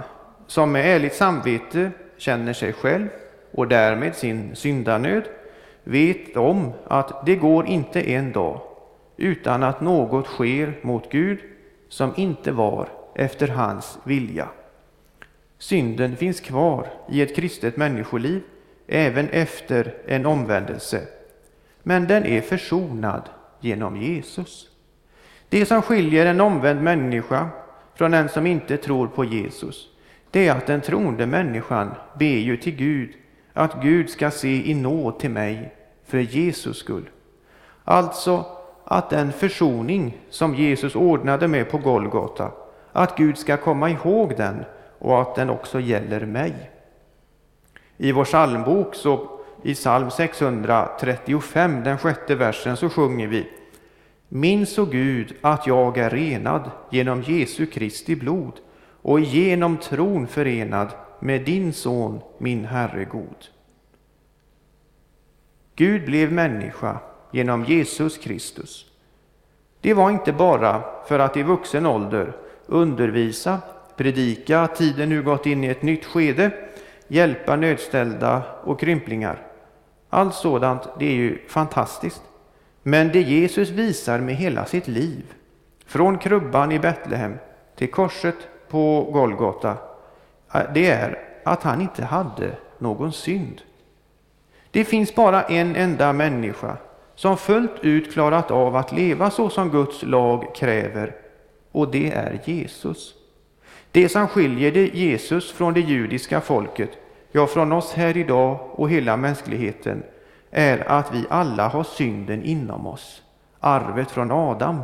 som 0.50 0.72
med 0.72 0.96
ärligt 0.96 1.16
samvete 1.16 1.92
känner 2.18 2.54
sig 2.54 2.74
själv 2.74 3.08
och 3.52 3.68
därmed 3.68 4.16
sin 4.16 4.56
syndanöd 4.56 5.24
vet 5.84 6.38
om 6.38 6.72
att 6.88 7.26
det 7.26 7.36
går 7.36 7.68
inte 7.68 8.02
en 8.12 8.32
dag 8.32 8.62
utan 9.18 9.64
att 9.64 9.82
något 9.82 10.26
sker 10.26 10.74
mot 10.82 11.12
Gud 11.12 11.40
som 11.90 12.14
inte 12.16 12.52
var 12.52 12.90
efter 13.16 13.48
hans 13.48 13.98
vilja. 14.04 14.48
Synden 15.58 16.18
finns 16.18 16.40
kvar 16.40 16.88
i 17.10 17.22
ett 17.22 17.36
kristet 17.36 17.78
människoliv 17.78 18.42
även 18.88 19.30
efter 19.30 19.94
en 20.08 20.26
omvändelse, 20.26 21.02
men 21.84 22.08
den 22.08 22.26
är 22.26 22.42
försonad 22.42 23.30
genom 23.60 23.98
Jesus. 23.98 24.70
Det 25.50 25.66
som 25.66 25.82
skiljer 25.82 26.26
en 26.26 26.42
omvänd 26.42 26.82
människa 26.82 27.50
från 27.96 28.14
en 28.14 28.30
som 28.30 28.48
inte 28.48 28.78
tror 28.78 29.08
på 29.08 29.26
Jesus, 29.26 29.90
det 30.32 30.48
är 30.48 30.56
att 30.56 30.68
den 30.68 30.82
troende 30.82 31.26
människan 31.26 31.92
ber 32.20 32.26
ju 32.26 32.58
till 32.58 32.76
Gud 32.76 33.10
att 33.54 33.82
Gud 33.84 34.10
ska 34.10 34.32
se 34.32 34.72
i 34.72 34.74
nåd 34.74 35.20
till 35.20 35.30
mig 35.30 35.74
för 36.06 36.18
Jesus 36.18 36.78
skull. 36.78 37.10
Alltså 37.84 38.46
att 38.84 39.10
den 39.10 39.32
försoning 39.32 40.18
som 40.30 40.56
Jesus 40.56 40.96
ordnade 40.96 41.48
med 41.48 41.70
på 41.70 41.78
Golgata, 41.78 42.52
att 42.92 43.18
Gud 43.18 43.38
ska 43.38 43.58
komma 43.58 43.90
ihåg 43.90 44.38
den 44.38 44.66
och 45.00 45.22
att 45.22 45.36
den 45.36 45.50
också 45.50 45.80
gäller 45.80 46.26
mig. 46.26 46.72
I 47.98 48.12
vår 48.12 48.26
psalmbok, 48.26 48.96
så 48.96 49.40
i 49.64 49.74
psalm 49.76 50.12
635, 50.12 51.84
den 51.84 51.98
sjätte 51.98 52.36
versen, 52.36 52.78
så 52.78 52.90
sjunger 52.90 53.28
vi 53.28 53.48
Minns, 54.30 54.80
o 54.80 54.86
Gud, 54.86 55.36
att 55.42 55.68
jag 55.68 55.98
är 55.98 56.10
renad 56.10 56.72
genom 56.90 57.22
Jesu 57.22 57.66
Kristi 57.66 58.16
blod 58.16 58.54
och 59.02 59.20
genom 59.20 59.78
tron 59.78 60.28
förenad 60.28 60.88
med 61.20 61.46
din 61.46 61.74
son, 61.74 62.22
min 62.38 62.66
Herre 62.66 63.06
god. 63.06 63.46
Gud 65.76 66.06
blev 66.06 66.32
människa 66.32 67.00
genom 67.32 67.66
Jesus 67.66 68.18
Kristus. 68.18 68.86
Det 69.82 69.94
var 69.94 70.10
inte 70.10 70.34
bara 70.34 70.84
för 71.08 71.20
att 71.20 71.38
i 71.38 71.44
vuxen 71.44 71.86
ålder 71.86 72.34
undervisa, 72.66 73.60
predika 73.96 74.62
att 74.62 74.76
tiden 74.76 75.10
nu 75.10 75.24
gått 75.24 75.46
in 75.46 75.64
i 75.64 75.68
ett 75.68 75.82
nytt 75.82 76.06
skede, 76.06 76.52
hjälpa 77.08 77.56
nödställda 77.56 78.44
och 78.64 78.80
krymplingar. 78.80 79.42
Allt 80.10 80.36
sådant, 80.36 80.82
det 81.00 81.06
är 81.06 81.16
ju 81.16 81.48
fantastiskt. 81.48 82.22
Men 82.84 83.08
det 83.12 83.22
Jesus 83.22 83.70
visar 83.70 84.20
med 84.20 84.36
hela 84.36 84.66
sitt 84.66 84.88
liv, 84.88 85.24
från 85.86 86.18
krubban 86.18 86.72
i 86.72 86.80
Betlehem 86.80 87.38
till 87.76 87.92
korset 87.92 88.36
på 88.70 89.10
Golgata, 89.14 89.78
eh, 90.54 90.62
det 90.74 90.90
är 90.90 91.20
att 91.44 91.64
han 91.64 91.82
inte 91.82 92.06
hade 92.06 92.52
någon 92.78 93.14
synd. 93.14 93.62
Det 94.72 94.86
finns 94.86 95.16
bara 95.16 95.44
en 95.44 95.76
enda 95.76 96.14
människa 96.14 96.78
som 97.16 97.38
fullt 97.38 97.80
ut 97.82 98.14
klarat 98.14 98.52
av 98.52 98.76
att 98.76 98.92
leva 98.92 99.30
så 99.32 99.50
som 99.50 99.70
Guds 99.70 100.04
lag 100.04 100.56
kräver, 100.56 101.16
och 101.72 101.92
det 101.92 102.12
är 102.12 102.40
Jesus. 102.46 103.14
Det 103.92 104.10
som 104.10 104.28
skiljer 104.28 104.72
det 104.72 104.88
Jesus 104.88 105.52
från 105.52 105.74
det 105.74 105.80
judiska 105.80 106.42
folket, 106.42 106.90
ja, 107.32 107.48
från 107.48 107.72
oss 107.72 107.94
här 107.94 108.18
idag 108.18 108.60
och 108.72 108.90
hela 108.90 109.18
mänskligheten, 109.18 110.04
är 110.52 110.92
att 110.92 111.14
vi 111.14 111.26
alla 111.30 111.68
har 111.68 111.84
synden 111.84 112.44
inom 112.44 112.88
oss, 112.88 113.24
arvet 113.60 114.12
från 114.12 114.32
Adam. 114.32 114.82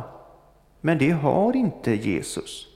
Men 0.80 0.98
det 0.98 1.10
har 1.10 1.56
inte 1.56 1.94
Jesus. 1.94 2.66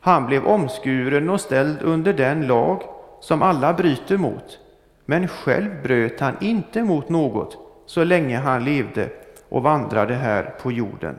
Han 0.00 0.26
blev 0.26 0.46
omskuren 0.46 1.30
och 1.30 1.40
ställd 1.40 1.82
under 1.82 2.12
den 2.12 2.46
lag 2.46 2.82
som 3.20 3.42
alla 3.42 3.72
bryter 3.72 4.16
mot, 4.16 4.58
men 5.04 5.28
själv 5.28 5.82
bröt 5.82 6.20
han 6.20 6.36
inte 6.40 6.82
mot 6.82 7.08
något 7.08 7.58
så 7.86 8.04
länge 8.04 8.36
han 8.36 8.64
levde 8.64 9.08
och 9.48 9.62
vandrade 9.62 10.14
här 10.14 10.54
på 10.62 10.72
jorden. 10.72 11.18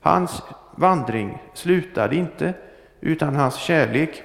Hans 0.00 0.42
vandring 0.76 1.42
slutade 1.54 2.16
inte, 2.16 2.54
utan 3.00 3.36
hans 3.36 3.56
kärlek 3.56 4.22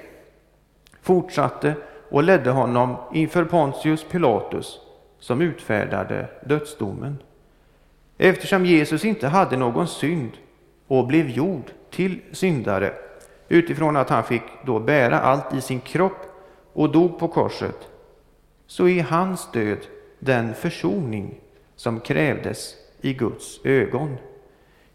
fortsatte 1.02 1.74
och 2.10 2.22
ledde 2.22 2.50
honom 2.50 2.96
inför 3.12 3.44
Pontius 3.44 4.04
Pilatus 4.04 4.80
som 5.18 5.40
utfärdade 5.40 6.28
dödsdomen. 6.44 7.18
Eftersom 8.18 8.66
Jesus 8.66 9.04
inte 9.04 9.28
hade 9.28 9.56
någon 9.56 9.88
synd 9.88 10.30
och 10.86 11.06
blev 11.06 11.30
gjord 11.30 11.70
till 11.90 12.20
syndare 12.32 12.92
utifrån 13.48 13.96
att 13.96 14.10
han 14.10 14.24
fick 14.24 14.42
då 14.64 14.78
bära 14.80 15.20
allt 15.20 15.54
i 15.54 15.60
sin 15.60 15.80
kropp 15.80 16.26
och 16.72 16.92
dog 16.92 17.18
på 17.18 17.28
korset, 17.28 17.88
så 18.66 18.88
är 18.88 19.02
hans 19.02 19.52
död 19.52 19.78
den 20.18 20.54
försoning 20.54 21.40
som 21.76 22.00
krävdes 22.00 22.74
i 23.00 23.14
Guds 23.14 23.60
ögon. 23.64 24.16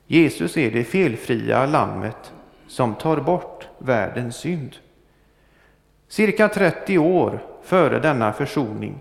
Jesus 0.08 0.58
är 0.58 0.72
det 0.72 0.84
felfria 0.84 1.66
lammet 1.66 2.34
som 2.68 2.96
tar 2.96 3.18
bort 3.18 3.68
världens 3.78 4.36
synd. 4.36 4.76
Cirka 6.08 6.50
30 6.50 6.98
år 6.98 7.44
före 7.64 8.00
denna 8.00 8.34
försoning, 8.34 9.00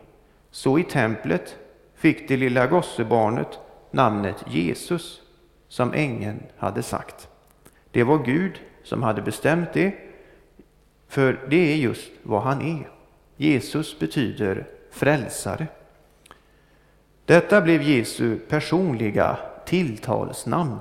så 0.50 0.78
i 0.78 0.82
templet, 0.82 1.56
fick 1.94 2.28
det 2.28 2.36
lilla 2.36 2.66
gossebarnet 2.66 3.58
namnet 3.90 4.44
Jesus 4.46 5.20
som 5.68 5.92
ängeln 5.92 6.42
hade 6.56 6.82
sagt. 6.82 7.28
Det 7.90 8.04
var 8.04 8.18
Gud 8.18 8.60
som 8.88 9.02
hade 9.02 9.22
bestämt 9.22 9.72
det, 9.72 9.94
för 11.08 11.46
det 11.50 11.72
är 11.72 11.76
just 11.76 12.10
vad 12.22 12.42
han 12.42 12.62
är. 12.62 12.88
Jesus 13.36 13.98
betyder 13.98 14.66
frälsare. 14.90 15.66
Detta 17.24 17.60
blev 17.60 17.82
Jesu 17.82 18.38
personliga 18.38 19.38
tilltalsnamn. 19.66 20.78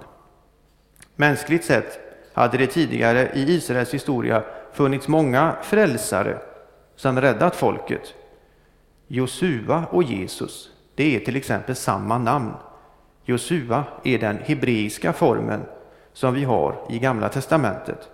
Mänskligt 1.16 1.66
sett 1.66 2.00
hade 2.34 2.58
det 2.58 2.68
tidigare 2.68 3.32
i 3.34 3.42
Israels 3.42 3.94
historia 3.94 4.44
funnits 4.74 5.08
många 5.08 5.56
frälsare 5.64 6.38
som 6.96 7.22
räddat 7.22 7.56
folket. 7.56 8.14
Josua 9.08 9.86
och 9.92 10.04
Jesus, 10.04 10.70
det 10.96 11.16
är 11.16 11.20
till 11.20 11.36
exempel 11.36 11.76
samma 11.76 12.18
namn. 12.18 12.54
Josua 13.26 13.84
är 14.04 14.20
den 14.20 14.38
hebreiska 14.38 15.14
formen 15.14 15.62
som 16.18 16.34
vi 16.34 16.44
har 16.44 16.76
i 16.90 17.00
Gamla 17.00 17.30
testamentet. 17.30 18.10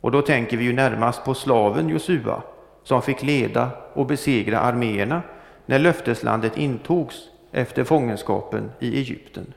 Och 0.00 0.10
då 0.10 0.22
tänker 0.22 0.56
vi 0.56 0.64
ju 0.64 0.72
närmast 0.72 1.24
på 1.24 1.34
slaven 1.34 1.88
Josua 1.88 2.42
som 2.82 3.02
fick 3.02 3.22
leda 3.22 3.70
och 3.92 4.06
besegra 4.06 4.60
arméerna 4.60 5.22
när 5.66 5.78
löfteslandet 5.78 6.56
intogs 6.56 7.14
efter 7.52 7.84
fångenskapen 7.84 8.70
i 8.80 8.98
Egypten. 8.98 9.54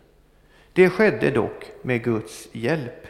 Det 0.73 0.89
skedde 0.89 1.31
dock 1.31 1.71
med 1.81 2.03
Guds 2.03 2.47
hjälp. 2.51 3.07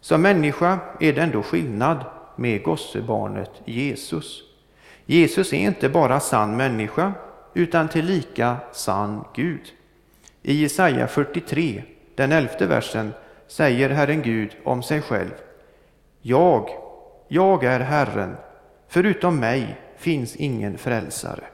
Som 0.00 0.22
människa 0.22 0.78
är 1.00 1.12
det 1.12 1.20
ändå 1.20 1.42
skillnad 1.42 2.04
med 2.36 2.62
gossebarnet 2.62 3.52
Jesus. 3.64 4.42
Jesus 5.06 5.52
är 5.52 5.58
inte 5.58 5.88
bara 5.88 6.20
sann 6.20 6.56
människa 6.56 7.12
utan 7.54 7.88
tillika 7.88 8.56
sann 8.72 9.24
Gud. 9.34 9.72
I 10.42 10.54
Jesaja 10.54 11.06
43, 11.06 11.82
den 12.14 12.32
elfte 12.32 12.66
versen, 12.66 13.12
säger 13.46 13.90
Herren 13.90 14.22
Gud 14.22 14.56
om 14.64 14.82
sig 14.82 15.00
själv. 15.00 15.30
Jag, 16.20 16.68
jag 17.28 17.64
är 17.64 17.80
Herren, 17.80 18.36
förutom 18.88 19.40
mig 19.40 19.76
finns 19.96 20.36
ingen 20.36 20.78
frälsare. 20.78 21.44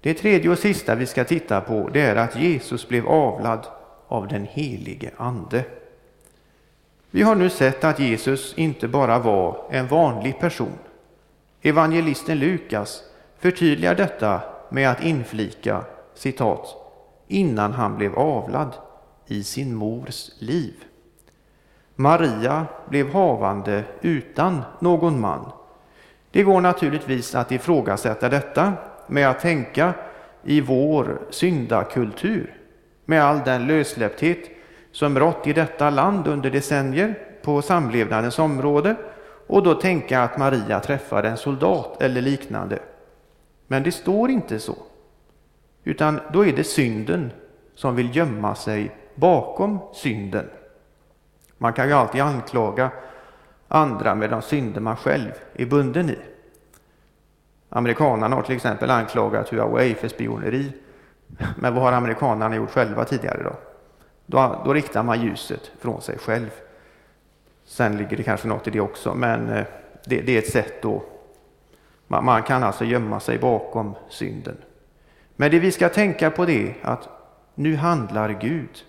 Det 0.00 0.14
tredje 0.14 0.50
och 0.50 0.58
sista 0.58 0.94
vi 0.94 1.06
ska 1.06 1.24
titta 1.24 1.60
på 1.60 1.90
det 1.92 2.00
är 2.00 2.16
att 2.16 2.36
Jesus 2.36 2.88
blev 2.88 3.08
avlad 3.08 3.66
av 4.08 4.28
den 4.28 4.46
helige 4.50 5.10
Ande. 5.16 5.64
Vi 7.10 7.22
har 7.22 7.34
nu 7.34 7.50
sett 7.50 7.84
att 7.84 7.98
Jesus 7.98 8.54
inte 8.56 8.88
bara 8.88 9.18
var 9.18 9.64
en 9.70 9.86
vanlig 9.86 10.38
person. 10.38 10.78
Evangelisten 11.62 12.38
Lukas 12.38 13.02
förtydligar 13.38 13.94
detta 13.94 14.40
med 14.68 14.90
att 14.90 15.04
inflika 15.04 15.84
citat 16.14 16.76
innan 17.28 17.72
han 17.72 17.96
blev 17.96 18.18
avlad 18.18 18.76
i 19.26 19.42
sin 19.42 19.74
mors 19.74 20.30
liv. 20.38 20.74
Maria 21.96 22.66
blev 22.88 23.12
havande 23.12 23.84
utan 24.00 24.62
någon 24.78 25.20
man. 25.20 25.50
Det 26.30 26.42
går 26.42 26.60
naturligtvis 26.60 27.34
att 27.34 27.52
ifrågasätta 27.52 28.28
detta 28.28 28.72
med 29.06 29.30
att 29.30 29.40
tänka 29.40 29.92
i 30.42 30.60
vår 30.60 31.20
syndakultur 31.30 32.56
med 33.04 33.24
all 33.24 33.40
den 33.44 33.66
lössläppthet 33.66 34.50
som 34.92 35.18
rått 35.18 35.46
i 35.46 35.52
detta 35.52 35.90
land 35.90 36.26
under 36.26 36.50
decennier 36.50 37.18
på 37.42 37.62
samlevnadens 37.62 38.38
område 38.38 38.96
och 39.46 39.62
då 39.62 39.74
tänka 39.74 40.22
att 40.22 40.38
Maria 40.38 40.80
träffade 40.80 41.28
en 41.28 41.36
soldat 41.36 42.02
eller 42.02 42.20
liknande. 42.20 42.78
Men 43.66 43.82
det 43.82 43.92
står 43.92 44.30
inte 44.30 44.58
så, 44.58 44.76
utan 45.84 46.20
då 46.32 46.46
är 46.46 46.52
det 46.52 46.64
synden 46.64 47.32
som 47.74 47.96
vill 47.96 48.16
gömma 48.16 48.54
sig 48.54 48.90
bakom 49.14 49.78
synden. 49.92 50.50
Man 51.58 51.72
kan 51.72 51.88
ju 51.88 51.94
alltid 51.94 52.20
anklaga 52.20 52.90
andra 53.68 54.14
med 54.14 54.30
de 54.30 54.42
synder 54.42 54.80
man 54.80 54.96
själv 54.96 55.32
är 55.54 55.66
bunden 55.66 56.10
i. 56.10 56.18
Amerikanerna 57.68 58.36
har 58.36 58.42
till 58.42 58.56
exempel 58.56 58.90
anklagat 58.90 59.48
Huawei 59.48 59.94
för 59.94 60.08
spioneri. 60.08 60.72
Men 61.56 61.74
vad 61.74 61.82
har 61.82 61.92
amerikanerna 61.92 62.56
gjort 62.56 62.70
själva 62.70 63.04
tidigare 63.04 63.42
då? 63.42 63.56
Då, 64.26 64.62
då 64.64 64.74
riktar 64.74 65.02
man 65.02 65.22
ljuset 65.22 65.72
från 65.80 66.02
sig 66.02 66.18
själv. 66.18 66.50
Sen 67.64 67.96
ligger 67.96 68.16
det 68.16 68.22
kanske 68.22 68.48
något 68.48 68.66
i 68.66 68.70
det 68.70 68.80
också, 68.80 69.14
men 69.14 69.48
eh, 69.48 69.64
det, 70.04 70.20
det 70.20 70.34
är 70.34 70.38
ett 70.38 70.52
sätt 70.52 70.82
då. 70.82 71.02
Man, 72.06 72.24
man, 72.24 72.42
kan 72.42 72.62
alltså 72.62 72.84
gömma 72.84 73.20
sig 73.20 73.38
bakom 73.38 73.94
synden. 74.08 74.56
Men 75.36 75.50
det 75.50 75.58
vi 75.58 75.72
ska 75.72 75.88
tänka 75.88 76.30
på 76.30 76.44
det 76.44 76.68
är 76.68 76.74
att 76.82 77.08
nu 77.54 77.76
handlar 77.76 78.28
Gud. 78.40 78.84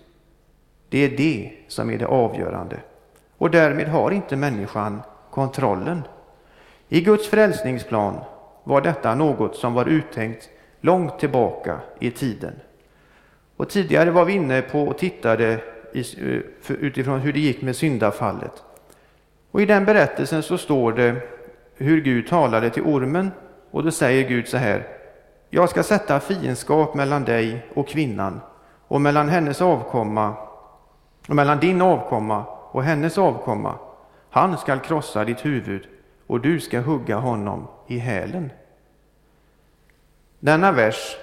Det 0.88 0.98
är 0.98 1.16
det 1.16 1.52
som 1.68 1.90
är 1.90 1.98
det 1.98 2.06
avgörande. 2.06 2.76
Och 3.38 3.50
därmed 3.50 3.88
har 3.88 4.10
inte 4.10 4.36
människan 4.36 5.02
kontrollen. 5.30 6.02
I 6.88 7.00
Guds 7.00 7.28
frälsningsplan 7.28 8.18
var 8.64 8.80
detta 8.80 9.14
något 9.14 9.56
som 9.56 9.74
var 9.74 9.86
uttänkt 9.86 10.48
långt 10.80 11.18
tillbaka 11.18 11.80
i 12.00 12.10
tiden. 12.10 12.52
Och 13.56 13.68
tidigare 13.68 14.10
var 14.10 14.24
vi 14.24 14.32
inne 14.32 14.62
på 14.62 14.82
och 14.82 14.98
tittade 14.98 15.60
eh, 15.94 16.40
utifrån 16.68 17.20
hur 17.20 17.32
det 17.32 17.40
gick 17.40 17.62
med 17.62 17.76
syndafallet. 17.76 18.62
Och 19.50 19.62
I 19.62 19.66
den 19.66 19.84
berättelsen 19.84 20.42
så 20.42 20.58
står 20.58 20.92
det 20.92 21.16
hur 21.74 22.00
Gud 22.00 22.28
talade 22.28 22.70
till 22.70 22.82
ormen 22.82 23.30
och 23.70 23.84
då 23.84 23.90
säger 23.90 24.28
Gud 24.28 24.48
så 24.48 24.56
här. 24.56 24.86
Jag 25.50 25.68
ska 25.68 25.82
sätta 25.82 26.20
fiendskap 26.20 26.94
mellan 26.94 27.24
dig 27.24 27.66
och 27.74 27.88
kvinnan 27.88 28.40
och 28.88 29.00
mellan 29.00 29.28
hennes 29.28 29.62
avkomma 29.62 30.34
och 31.28 31.36
mellan 31.36 31.60
din 31.60 31.82
avkomma 31.82 32.44
och 32.70 32.82
hennes 32.82 33.18
avkomma. 33.18 33.78
Han 34.30 34.58
skall 34.58 34.80
krossa 34.80 35.24
ditt 35.24 35.44
huvud 35.44 35.88
och 36.26 36.40
du 36.40 36.60
ska 36.60 36.80
hugga 36.80 37.16
honom 37.16 37.66
i 37.86 37.98
hälen. 37.98 38.50
Denna 40.40 40.72
vers 40.72 41.16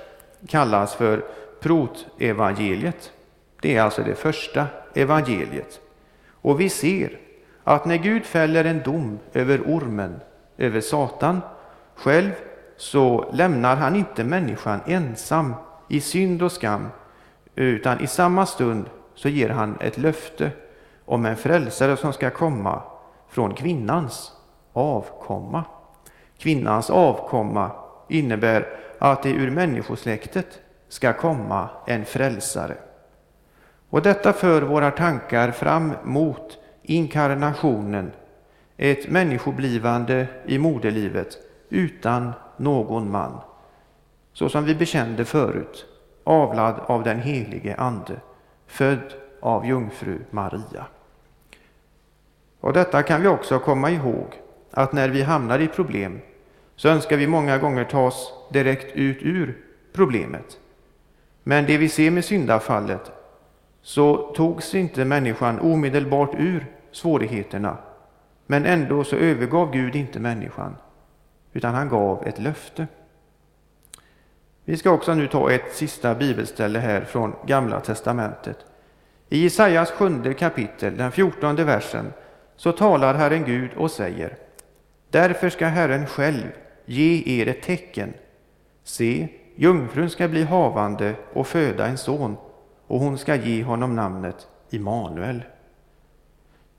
kallas 0.48 0.96
för 0.96 1.24
protevangeliet. 1.62 3.12
Det 3.62 3.76
är 3.76 3.82
alltså 3.82 4.04
det 4.04 4.16
första 4.16 4.66
evangeliet. 4.94 5.80
Och 6.30 6.60
vi 6.60 6.70
ser 6.70 7.20
att 7.64 7.86
när 7.86 7.98
Gud 7.98 8.26
fäller 8.26 8.66
en 8.66 8.82
dom 8.82 9.20
över 9.34 9.62
ormen, 9.62 10.20
över 10.58 10.82
Satan 10.82 11.42
själv, 11.96 12.32
så 12.78 13.30
lämnar 13.34 13.76
han 13.76 13.96
inte 13.96 14.24
människan 14.24 14.80
ensam 14.88 15.54
i 15.88 16.02
synd 16.02 16.44
och 16.44 16.52
skam, 16.52 16.88
utan 17.56 18.02
i 18.02 18.08
samma 18.08 18.46
stund 18.46 18.90
så 19.24 19.30
ger 19.30 19.50
han 19.50 19.78
ett 19.80 19.98
löfte 19.98 20.52
om 21.06 21.26
en 21.26 21.36
frälsare 21.36 21.98
som 21.98 22.14
ska 22.14 22.30
komma 22.30 22.82
från 23.30 23.54
kvinnans 23.54 24.32
avkomma. 24.74 25.64
Kvinnans 26.38 26.90
avkomma 26.90 27.72
innebär 28.10 28.68
att 29.00 29.24
det 29.24 29.30
ur 29.30 29.52
människosläktet 29.52 30.60
ska 30.88 31.14
komma 31.14 31.70
en 31.88 32.06
frälsare. 32.06 32.76
Och 33.90 34.02
detta 34.02 34.34
för 34.34 34.62
våra 34.62 34.92
tankar 34.92 35.52
fram 35.52 35.94
mot 36.04 36.58
inkarnationen, 36.82 38.12
ett 38.78 39.10
människoblivande 39.10 40.28
i 40.46 40.58
moderlivet 40.58 41.38
utan 41.70 42.32
någon 42.58 43.12
man. 43.12 43.40
Så 44.34 44.50
som 44.50 44.66
vi 44.66 44.76
bekände 44.76 45.26
förut, 45.26 45.86
avlad 46.24 46.76
av 46.86 47.04
den 47.04 47.20
helige 47.20 47.76
Ande, 47.76 48.20
född 48.74 49.14
av 49.40 49.66
jungfru 49.66 50.20
Maria. 50.30 50.86
Och 52.60 52.74
detta 52.74 53.04
kan 53.04 53.22
vi 53.22 53.28
också 53.28 53.60
komma 53.60 53.92
ihåg, 53.92 54.42
att 54.72 54.94
när 54.94 55.10
vi 55.10 55.22
hamnar 55.22 55.60
i 55.60 55.68
problem 55.68 56.20
så 56.76 56.90
önskar 56.90 57.18
vi 57.18 57.28
många 57.28 57.58
gånger 57.58 57.84
ta 57.84 58.06
oss 58.06 58.34
direkt 58.52 58.96
ut 58.96 59.18
ur 59.22 59.58
problemet. 59.94 60.58
Men 61.44 61.66
det 61.66 61.78
vi 61.78 61.90
ser 61.90 62.12
med 62.12 62.26
syndafallet 62.26 63.12
så 63.82 64.34
togs 64.36 64.76
inte 64.76 65.06
människan 65.06 65.60
omedelbart 65.60 66.36
ur 66.38 66.66
svårigheterna. 66.92 67.78
Men 68.46 68.66
ändå 68.66 69.04
så 69.04 69.16
övergav 69.16 69.72
Gud 69.72 69.96
inte 69.96 70.20
människan, 70.20 70.76
utan 71.54 71.74
han 71.74 71.90
gav 71.90 72.28
ett 72.28 72.40
löfte. 72.40 72.88
Vi 74.66 74.78
ska 74.78 74.92
också 74.92 75.14
nu 75.14 75.28
ta 75.28 75.52
ett 75.52 75.76
sista 75.76 76.16
bibelställe 76.16 76.80
här 76.80 77.02
från 77.02 77.36
Gamla 77.46 77.80
testamentet. 77.80 78.58
I 79.30 79.44
Jesajas 79.44 79.92
sjunde 79.92 80.34
kapitel, 80.34 80.98
den 80.98 81.12
fjortonde 81.12 81.64
versen, 81.64 82.14
så 82.56 82.72
talar 82.72 83.14
Herren 83.14 83.44
Gud 83.44 83.72
och 83.78 83.92
säger 83.92 84.38
Därför 85.10 85.50
ska 85.50 85.66
Herren 85.66 86.08
själv 86.08 86.52
ge 86.86 87.42
er 87.42 87.48
ett 87.48 87.62
tecken. 87.62 88.14
Se, 88.84 89.28
jungfrun 89.56 90.10
ska 90.10 90.28
bli 90.28 90.44
havande 90.44 91.16
och 91.34 91.48
föda 91.48 91.88
en 91.88 91.98
son, 91.98 92.38
och 92.88 93.00
hon 93.00 93.18
ska 93.18 93.36
ge 93.36 93.64
honom 93.64 93.96
namnet 93.96 94.48
Immanuel. 94.70 95.44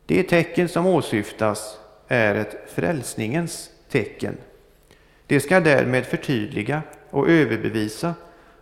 Det 0.06 0.22
tecken 0.22 0.68
som 0.68 0.86
åsyftas 0.86 1.78
är 2.08 2.34
ett 2.34 2.70
frälsningens 2.70 3.70
tecken. 3.88 4.36
Det 5.26 5.40
ska 5.40 5.60
därmed 5.60 6.06
förtydliga 6.06 6.82
och 7.14 7.28
överbevisa 7.28 8.14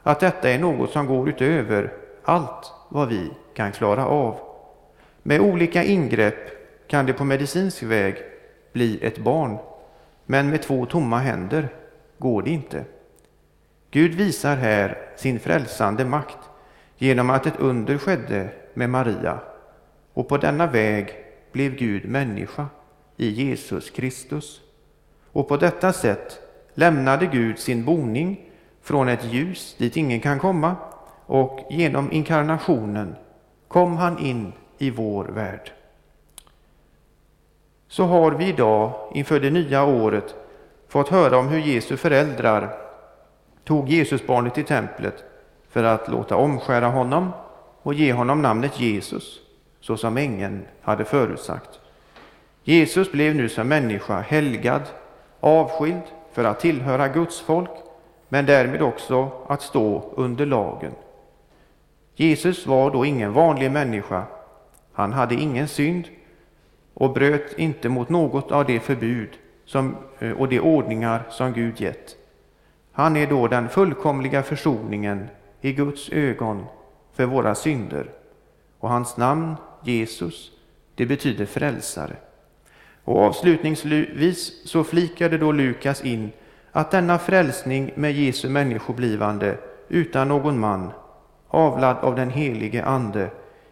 att 0.03 0.21
detta 0.21 0.51
är 0.51 0.59
något 0.59 0.91
som 0.91 1.07
går 1.07 1.29
utöver 1.29 1.93
allt 2.25 2.73
vad 2.89 3.09
vi 3.09 3.31
kan 3.55 3.73
klara 3.73 4.07
av. 4.07 4.39
Med 5.23 5.41
olika 5.41 5.85
ingrepp 5.85 6.51
kan 6.89 7.07
det 7.07 7.13
på 7.13 7.25
medicinsk 7.25 7.83
väg 7.83 8.17
bli 8.73 8.99
ett 9.03 9.19
barn, 9.19 9.59
men 10.27 10.51
med 10.51 10.63
två 10.63 10.87
tomma 10.87 11.19
händer 11.19 11.69
går 12.19 12.43
det 12.43 12.51
inte. 12.51 12.85
Gud 13.91 14.15
visar 14.15 14.57
här 14.57 14.99
sin 15.17 15.41
frälsande 15.41 16.05
makt 16.05 16.39
genom 16.99 17.31
att 17.31 17.47
ett 17.47 17.59
under 17.61 17.99
skedde 17.99 18.49
med 18.75 18.91
Maria 18.91 19.39
och 20.13 20.29
på 20.29 20.37
denna 20.37 20.67
väg 20.67 21.15
blev 21.53 21.77
Gud 21.77 22.09
människa 22.09 22.67
i 23.17 23.29
Jesus 23.29 23.91
Kristus. 23.91 24.61
Och 25.33 25.49
på 25.49 25.57
detta 25.57 25.93
sätt 25.93 26.41
lämnade 26.75 27.27
Gud 27.27 27.59
sin 27.59 27.85
boning 27.85 28.41
från 28.83 29.09
ett 29.09 29.25
ljus 29.25 29.75
dit 29.79 29.97
ingen 29.97 30.21
kan 30.21 30.39
komma 30.39 30.77
och 31.27 31.67
genom 31.71 32.13
inkarnationen 32.13 33.17
kom 33.69 33.97
han 33.97 34.19
in 34.19 34.53
i 34.79 34.91
vår 34.91 35.25
värld. 35.25 35.73
Så 37.89 38.05
har 38.05 38.31
vi 38.31 38.49
idag 38.49 38.93
inför 39.15 39.41
det 39.41 39.51
nya 39.51 39.85
året 39.85 40.35
fått 40.89 41.09
höra 41.09 41.39
om 41.39 41.49
hur 41.49 41.59
Jesu 41.59 41.97
föräldrar 41.97 42.71
tog 43.65 43.89
Jesusbarnet 43.89 44.55
till 44.55 44.65
templet 44.65 45.25
för 45.69 45.85
att 45.85 46.09
låta 46.09 46.37
omskära 46.37 46.87
honom 46.87 47.31
och 47.83 47.95
ge 47.95 48.13
honom 48.13 48.43
namnet 48.43 48.81
Jesus, 48.81 49.41
så 49.81 49.97
som 49.97 50.17
ängeln 50.17 50.65
hade 50.83 51.05
förutsagt. 51.05 51.81
Jesus 52.65 53.13
blev 53.13 53.35
nu 53.35 53.49
som 53.49 53.69
människa 53.69 54.21
helgad, 54.21 54.83
avskild 55.41 56.03
för 56.33 56.45
att 56.45 56.61
tillhöra 56.61 57.09
Guds 57.09 57.41
folk, 57.41 57.71
men 58.29 58.47
därmed 58.47 58.83
också 58.83 59.31
att 59.47 59.63
stå 59.63 60.13
under 60.17 60.47
lagen. 60.47 60.93
Jesus 62.15 62.67
var 62.67 62.91
då 62.91 63.05
ingen 63.05 63.33
vanlig 63.33 63.71
människa. 63.71 64.25
Han 64.93 65.13
hade 65.13 65.35
ingen 65.35 65.69
synd 65.69 66.09
och 66.95 67.13
bröt 67.13 67.59
inte 67.59 67.89
mot 67.89 68.09
något 68.09 68.53
av 68.53 68.67
de 68.67 68.81
förbud 68.81 69.29
som, 69.65 69.97
eh, 70.19 70.31
och 70.31 70.49
de 70.49 70.61
ordningar 70.61 71.23
som 71.31 71.53
Gud 71.53 71.81
gett. 71.81 72.17
Han 72.93 73.17
är 73.17 73.27
då 73.27 73.49
den 73.49 73.69
fullkomliga 73.69 74.43
försoningen 74.43 75.29
i 75.61 75.73
Guds 75.73 76.09
ögon 76.09 76.67
för 77.13 77.27
våra 77.27 77.55
synder. 77.55 78.11
Och 78.79 78.89
hans 78.89 79.17
namn, 79.17 79.55
Jesus, 79.83 80.51
det 80.95 81.07
betyder 81.07 81.47
frälsare. 81.47 82.17
Och 83.05 83.19
avslutningsvis 83.19 84.69
så 84.69 84.85
flikade 84.85 85.39
då 85.39 85.53
Lukas 85.53 86.05
in 86.05 86.33
att 86.73 86.91
denna 86.91 87.19
frälsning 87.19 87.93
med 87.95 88.13
Jesu 88.13 88.49
människoblivande 88.49 89.59
utan 89.89 90.29
någon 90.29 90.59
man, 90.59 90.91
avlad 91.49 91.97
av 91.97 92.17
den 92.17 92.31
helige 92.31 92.85
Ande, 92.85 93.31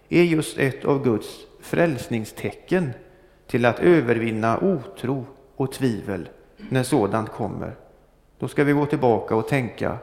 är 0.09 0.23
just 0.23 0.59
ett 0.59 0.85
av 0.85 1.05
Guds 1.05 1.29
frälsningstecken 1.61 2.91
till 3.47 3.65
att 3.65 3.79
övervinna 3.79 4.59
otro 4.59 5.27
och 5.57 5.73
tvivel 5.73 6.29
när 6.69 6.83
sådant 6.83 7.29
kommer. 7.29 7.77
Då 8.39 8.49
ska 8.49 8.65
vi 8.65 8.73
gå 8.73 8.87
tillbaka 8.87 9.37
och 9.37 9.49
tänka 9.49 9.99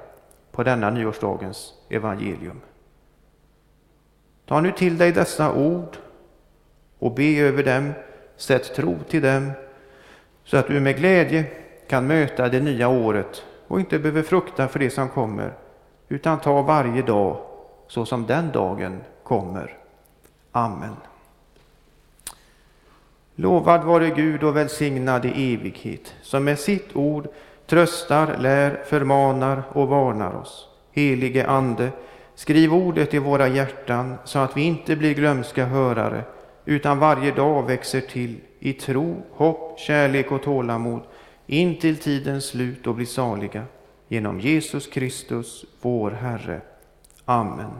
på 0.51 0.63
denna 0.63 0.89
nyårsdagens 0.89 1.73
evangelium. 1.89 2.61
Ta 4.45 4.61
nu 4.61 4.71
till 4.71 4.97
dig 4.97 5.11
dessa 5.11 5.53
ord 5.53 5.97
och 6.99 7.15
be 7.15 7.39
över 7.39 7.63
dem, 7.63 7.93
sätt 8.37 8.75
tro 8.75 8.97
till 9.09 9.21
dem, 9.21 9.51
så 10.43 10.57
att 10.57 10.67
du 10.67 10.79
med 10.79 10.97
glädje 10.97 11.45
kan 11.87 12.07
möta 12.07 12.49
det 12.49 12.59
nya 12.59 12.87
året 12.87 13.43
och 13.67 13.79
inte 13.79 13.99
behöver 13.99 14.21
frukta 14.21 14.67
för 14.67 14.79
det 14.79 14.89
som 14.89 15.09
kommer, 15.09 15.53
utan 16.09 16.39
ta 16.39 16.61
varje 16.61 17.01
dag 17.01 17.37
så 17.87 18.05
som 18.05 18.25
den 18.25 18.51
dagen 18.51 19.01
kommer. 19.23 19.77
Amen. 20.51 20.95
Lovad 23.35 23.83
vare 23.83 24.09
Gud 24.09 24.43
och 24.43 24.57
välsignad 24.57 25.25
i 25.25 25.53
evighet, 25.53 26.15
som 26.21 26.43
med 26.43 26.59
sitt 26.59 26.95
ord 26.95 27.27
tröstar, 27.65 28.37
lär, 28.37 28.83
förmanar 28.85 29.63
och 29.69 29.87
varnar 29.87 30.35
oss. 30.35 30.67
Helige 30.91 31.47
Ande, 31.47 31.89
skriv 32.35 32.73
ordet 32.73 33.13
i 33.13 33.19
våra 33.19 33.47
hjärtan 33.47 34.15
så 34.23 34.39
att 34.39 34.57
vi 34.57 34.61
inte 34.61 34.95
blir 34.95 35.13
glömska 35.13 35.65
hörare, 35.65 36.23
utan 36.67 36.99
varje 36.99 37.31
dag 37.31 37.67
växer 37.67 38.01
till 38.01 38.35
i 38.59 38.73
tro, 38.73 39.23
hopp, 39.31 39.79
kärlek 39.79 40.31
och 40.31 40.43
tålamod 40.43 41.01
in 41.45 41.79
till 41.79 41.97
tidens 41.97 42.45
slut 42.45 42.87
och 42.87 42.95
blir 42.95 43.05
saliga. 43.05 43.63
Genom 44.07 44.39
Jesus 44.39 44.87
Kristus, 44.87 45.65
vår 45.81 46.11
Herre. 46.11 46.61
Amen. 47.25 47.71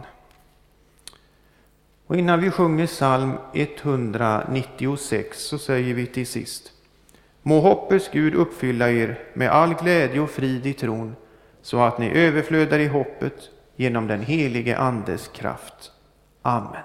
Och 2.08 2.16
innan 2.16 2.42
vi 2.42 2.52
sjunger 2.52 2.88
psalm 2.88 3.34
196 3.54 5.40
så 5.40 5.58
säger 5.58 5.94
vi 5.94 6.06
till 6.06 6.28
sist 6.28 6.72
Må 7.42 7.60
hoppets 7.60 8.10
Gud 8.14 8.36
uppfylla 8.36 8.90
er 8.90 9.20
med 9.34 9.50
all 9.50 9.74
glädje 9.74 10.22
och 10.22 10.30
frid 10.30 10.66
i 10.66 10.74
tron 10.74 11.16
så 11.62 11.80
att 11.80 11.98
ni 11.98 12.12
överflödar 12.12 12.80
i 12.80 12.88
hoppet 12.88 13.50
genom 13.76 14.08
den 14.08 14.22
helige 14.22 14.78
Andes 14.78 15.28
kraft. 15.28 15.92
Amen. 16.42 16.84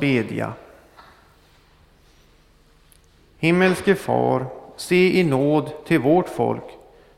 Bedja. 0.00 0.52
Himmelske 3.38 3.94
Far, 3.94 4.46
se 4.76 5.20
i 5.20 5.24
nåd 5.24 5.72
till 5.86 6.00
vårt 6.00 6.28
folk. 6.28 6.64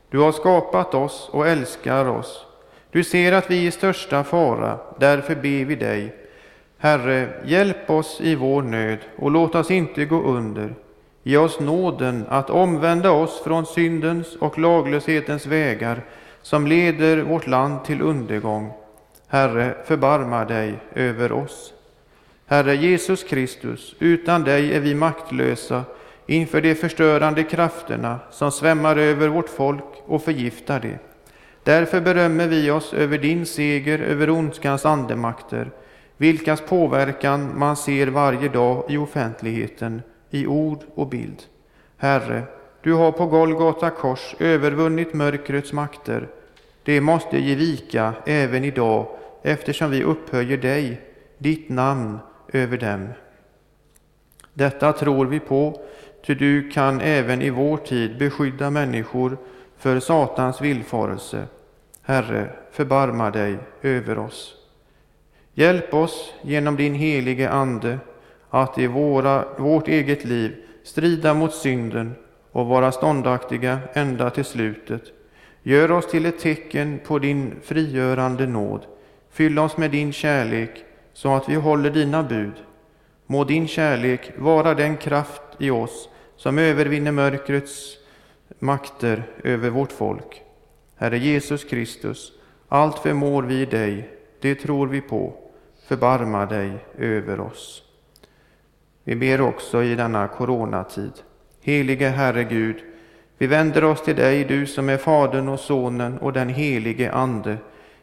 Du 0.09 0.19
har 0.19 0.31
skapat 0.31 0.93
oss 0.93 1.29
och 1.31 1.47
älskar 1.47 2.09
oss. 2.09 2.45
Du 2.91 3.03
ser 3.03 3.31
att 3.31 3.51
vi 3.51 3.63
är 3.63 3.67
i 3.67 3.71
största 3.71 4.23
fara, 4.23 4.79
därför 4.99 5.35
ber 5.35 5.65
vi 5.65 5.75
dig. 5.75 6.15
Herre, 6.77 7.29
hjälp 7.45 7.89
oss 7.89 8.21
i 8.21 8.35
vår 8.35 8.61
nöd 8.61 8.97
och 9.17 9.31
låt 9.31 9.55
oss 9.55 9.71
inte 9.71 10.05
gå 10.05 10.21
under. 10.21 10.75
Ge 11.23 11.37
oss 11.37 11.59
nåden 11.59 12.25
att 12.29 12.49
omvända 12.49 13.11
oss 13.11 13.43
från 13.43 13.65
syndens 13.65 14.35
och 14.35 14.59
laglöshetens 14.59 15.45
vägar 15.45 16.01
som 16.41 16.67
leder 16.67 17.17
vårt 17.17 17.47
land 17.47 17.85
till 17.85 18.01
undergång. 18.01 18.71
Herre, 19.27 19.75
förbarma 19.85 20.45
dig 20.45 20.73
över 20.93 21.31
oss. 21.31 21.72
Herre 22.53 22.75
Jesus 22.75 23.23
Kristus, 23.23 23.95
utan 23.99 24.43
dig 24.43 24.73
är 24.73 24.79
vi 24.79 24.95
maktlösa 24.95 25.83
inför 26.25 26.61
de 26.61 26.75
förstörande 26.75 27.43
krafterna 27.43 28.19
som 28.31 28.51
svämmar 28.51 28.95
över 28.95 29.27
vårt 29.27 29.49
folk 29.49 29.83
och 30.05 30.23
förgiftar 30.23 30.79
det. 30.79 30.99
Därför 31.63 32.01
berömmer 32.01 32.47
vi 32.47 32.71
oss 32.71 32.93
över 32.93 33.17
din 33.17 33.45
seger 33.45 33.99
över 33.99 34.29
ondskans 34.29 34.85
andemakter, 34.85 35.71
vilkas 36.17 36.61
påverkan 36.61 37.59
man 37.59 37.75
ser 37.75 38.07
varje 38.07 38.49
dag 38.49 38.85
i 38.89 38.97
offentligheten, 38.97 40.01
i 40.29 40.47
ord 40.47 40.79
och 40.95 41.07
bild. 41.07 41.43
Herre, 41.97 42.43
du 42.81 42.93
har 42.93 43.11
på 43.11 43.25
Golgata 43.25 43.89
kors 43.89 44.35
övervunnit 44.39 45.13
mörkrets 45.13 45.73
makter. 45.73 46.27
Det 46.83 47.01
måste 47.01 47.39
ge 47.39 47.55
vika 47.55 48.13
även 48.25 48.63
idag, 48.63 49.07
eftersom 49.43 49.91
vi 49.91 50.03
upphöjer 50.03 50.57
dig, 50.57 51.01
ditt 51.37 51.69
namn, 51.69 52.19
över 52.55 52.77
dem. 52.77 53.07
Detta 54.53 54.93
tror 54.93 55.25
vi 55.25 55.39
på, 55.39 55.81
ty 56.25 56.35
du 56.35 56.69
kan 56.69 57.01
även 57.01 57.41
i 57.41 57.49
vår 57.49 57.77
tid 57.77 58.17
beskydda 58.17 58.69
människor 58.69 59.37
för 59.77 59.99
Satans 59.99 60.61
villfarelse. 60.61 61.47
Herre, 62.01 62.49
förbarma 62.71 63.31
dig 63.31 63.57
över 63.81 64.17
oss. 64.17 64.55
Hjälp 65.53 65.93
oss 65.93 66.33
genom 66.41 66.75
din 66.75 66.93
helige 66.93 67.49
Ande 67.49 67.99
att 68.49 68.79
i 68.79 68.87
våra, 68.87 69.45
vårt 69.57 69.87
eget 69.87 70.25
liv 70.25 70.55
strida 70.83 71.33
mot 71.33 71.53
synden 71.53 72.15
och 72.51 72.67
vara 72.67 72.91
ståndaktiga 72.91 73.79
ända 73.93 74.29
till 74.29 74.45
slutet. 74.45 75.03
Gör 75.63 75.91
oss 75.91 76.07
till 76.11 76.25
ett 76.25 76.39
tecken 76.39 76.99
på 77.05 77.19
din 77.19 77.55
frigörande 77.63 78.47
nåd. 78.47 78.85
Fyll 79.31 79.59
oss 79.59 79.77
med 79.77 79.91
din 79.91 80.13
kärlek 80.13 80.85
så 81.13 81.35
att 81.35 81.49
vi 81.49 81.55
håller 81.55 81.89
dina 81.89 82.23
bud. 82.23 82.53
Må 83.25 83.43
din 83.43 83.67
kärlek 83.67 84.31
vara 84.37 84.73
den 84.73 84.97
kraft 84.97 85.41
i 85.57 85.69
oss 85.69 86.09
som 86.35 86.57
övervinner 86.57 87.11
mörkrets 87.11 87.97
makter 88.59 89.23
över 89.43 89.69
vårt 89.69 89.91
folk. 89.91 90.41
Herre 90.95 91.17
Jesus 91.17 91.63
Kristus, 91.63 92.31
allt 92.67 92.99
förmår 92.99 93.43
vi 93.43 93.65
dig, 93.65 94.09
det 94.41 94.55
tror 94.55 94.87
vi 94.87 95.01
på. 95.01 95.33
Förbarma 95.87 96.45
dig 96.45 96.71
över 96.97 97.39
oss. 97.39 97.83
Vi 99.03 99.15
ber 99.15 99.41
också 99.41 99.83
i 99.83 99.95
denna 99.95 100.27
coronatid. 100.27 101.11
Helige 101.61 102.09
Herre 102.09 102.43
Gud, 102.43 102.75
vi 103.37 103.47
vänder 103.47 103.83
oss 103.83 104.03
till 104.03 104.15
dig, 104.15 104.43
du 104.43 104.65
som 104.65 104.89
är 104.89 104.97
Fadern 104.97 105.47
och 105.47 105.59
Sonen 105.59 106.17
och 106.17 106.33
den 106.33 106.49
helige 106.49 107.11
Ande. 107.11 107.57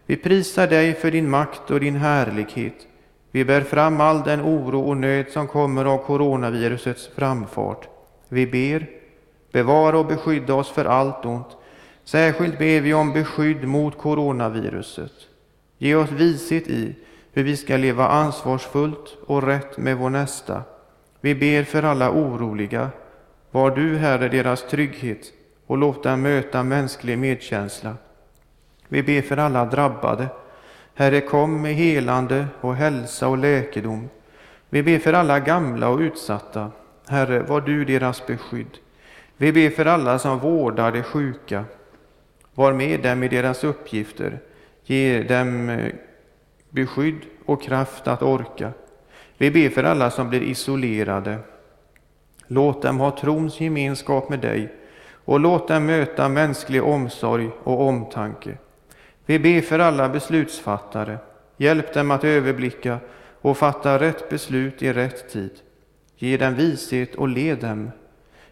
Vi 0.06 0.16
prisar 0.16 0.66
dig 0.66 0.94
för 0.94 1.11
din 1.11 1.30
makt 1.30 1.70
och 1.70 1.80
din 1.80 1.96
härlighet. 1.96 2.86
Vi 3.31 3.45
bär 3.45 3.61
fram 3.61 4.01
all 4.01 4.22
den 4.22 4.41
oro 4.41 4.81
och 4.81 4.97
nöd 4.97 5.28
som 5.28 5.47
kommer 5.47 5.85
av 5.85 5.99
coronavirusets 5.99 7.09
framfart. 7.16 7.89
Vi 8.28 8.47
ber, 8.47 8.87
bevara 9.53 9.99
och 9.99 10.07
beskydda 10.07 10.55
oss 10.55 10.70
för 10.70 10.85
allt 10.85 11.24
ont. 11.24 11.57
Särskilt 12.05 12.59
ber 12.59 12.81
vi 12.81 12.95
om 12.95 13.12
beskydd 13.12 13.68
mot 13.68 13.99
coronaviruset. 13.99 15.12
Ge 15.78 15.95
oss 15.95 16.11
vishet 16.11 16.68
i 16.68 16.95
hur 17.33 17.45
vi 17.45 17.57
ska 17.57 17.76
leva 17.76 18.09
ansvarsfullt 18.09 19.16
och 19.26 19.43
rätt 19.43 19.78
med 19.78 19.97
vår 19.97 20.11
nästa. 20.11 20.62
Vi 21.20 21.35
ber 21.35 21.62
för 21.64 21.83
alla 21.83 22.11
oroliga. 22.11 22.91
Var 23.51 23.70
du, 23.70 23.97
Herre, 23.97 24.28
deras 24.28 24.62
trygghet 24.62 25.33
och 25.66 25.78
låt 25.78 26.03
dem 26.03 26.22
möta 26.22 26.62
mänsklig 26.62 27.18
medkänsla. 27.18 27.95
Vi 28.89 29.03
ber 29.03 29.22
för 29.22 29.37
alla 29.37 29.64
drabbade. 29.64 30.28
Herre, 31.01 31.20
kom 31.20 31.62
med 31.62 31.74
helande 31.74 32.46
och 32.61 32.74
hälsa 32.74 33.28
och 33.28 33.38
läkedom. 33.38 34.09
Vi 34.68 34.82
ber 34.82 34.98
för 34.98 35.12
alla 35.12 35.40
gamla 35.40 35.88
och 35.88 35.98
utsatta. 35.98 36.70
Herre, 37.09 37.42
var 37.42 37.61
du 37.61 37.84
deras 37.84 38.26
beskydd. 38.26 38.78
Vi 39.36 39.53
ber 39.53 39.70
för 39.70 39.86
alla 39.86 40.18
som 40.18 40.38
vårdar 40.38 40.92
de 40.92 41.03
sjuka. 41.03 41.64
Var 42.55 42.72
med 42.72 43.03
dem 43.03 43.22
i 43.22 43.28
deras 43.28 43.64
uppgifter. 43.64 44.38
Ge 44.84 45.22
dem 45.22 45.68
eh, 45.68 45.92
beskydd 46.70 47.20
och 47.46 47.62
kraft 47.62 48.09
att 48.09 48.22
orka. 48.22 48.72
Vi 49.38 49.51
ber 49.51 49.68
för 49.68 49.84
alla 49.84 50.11
som 50.11 50.28
blir 50.28 50.42
isolerade. 50.42 51.38
Låt 52.46 52.82
dem 52.82 53.01
ha 53.01 53.18
trons 53.18 53.61
gemenskap 53.61 54.28
med 54.28 54.38
dig 54.38 54.72
och 55.24 55.40
låt 55.40 55.68
dem 55.68 55.86
möta 55.86 56.28
mänsklig 56.28 56.84
omsorg 56.84 57.51
och 57.64 57.80
omtanke. 57.80 58.57
Vi 59.27 59.39
ber 59.39 59.61
för 59.61 59.79
alla 59.79 60.09
beslutsfattare. 60.09 61.18
Hjälp 61.57 61.95
dem 61.95 62.11
att 62.11 62.25
överblicka 62.25 62.99
och 63.41 63.59
fatta 63.59 63.99
rätt 63.99 64.29
beslut 64.29 64.83
i 64.83 64.93
rätt 64.93 65.33
tid. 65.33 65.51
Ge 66.16 66.37
dem 66.37 66.55
vishet 66.55 67.14
och 67.14 67.29
led 67.29 67.59
dem. 67.59 67.91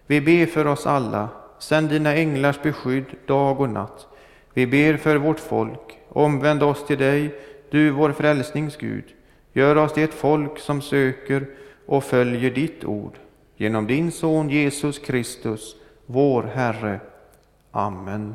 Vi 0.06 0.20
ber 0.20 0.46
för 0.46 0.66
oss 0.66 0.86
alla. 0.86 1.28
Sänd 1.58 1.88
dina 1.88 2.14
änglars 2.14 2.62
beskydd 2.62 3.04
dag 3.26 3.60
och 3.60 3.70
natt. 3.70 4.06
Vi 4.54 4.66
ber 4.66 4.96
för 4.96 5.16
vårt 5.16 5.40
folk. 5.40 5.98
Omvänd 6.08 6.62
oss 6.62 6.86
till 6.86 6.98
dig, 6.98 7.34
du 7.70 7.90
vår 7.90 8.12
frälsningsgud. 8.12 9.04
Gör 9.52 9.76
oss 9.76 9.92
till 9.92 10.02
ett 10.02 10.14
folk 10.14 10.58
som 10.58 10.82
söker 10.82 11.46
och 11.86 12.04
följer 12.04 12.50
ditt 12.50 12.84
ord. 12.84 13.18
Genom 13.56 13.86
din 13.86 14.12
son 14.12 14.50
Jesus 14.50 14.98
Kristus, 14.98 15.76
vår 16.06 16.42
Herre. 16.42 17.00
Amen. 17.70 18.34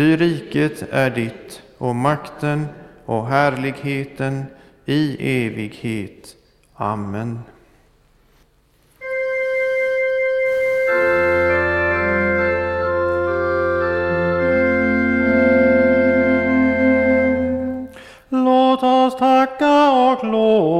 Ty 0.00 0.16
riket 0.16 0.82
är 0.90 1.10
ditt 1.10 1.62
och 1.78 1.96
makten 1.96 2.66
och 3.04 3.26
härligheten 3.26 4.44
i 4.84 5.16
evighet. 5.46 6.36
Amen. 6.74 7.40
Låt 18.28 18.82
oss 18.82 19.18
tacka 19.18 19.90
och 19.92 20.24
lova 20.24 20.79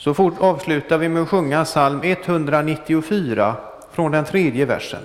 Så 0.00 0.14
fort 0.14 0.34
avslutar 0.40 0.98
vi 0.98 1.08
med 1.08 1.22
att 1.22 1.28
sjunga 1.28 1.64
psalm 1.64 2.00
194 2.02 3.56
från 3.92 4.12
den 4.12 4.24
tredje 4.24 4.64
versen. 4.64 5.02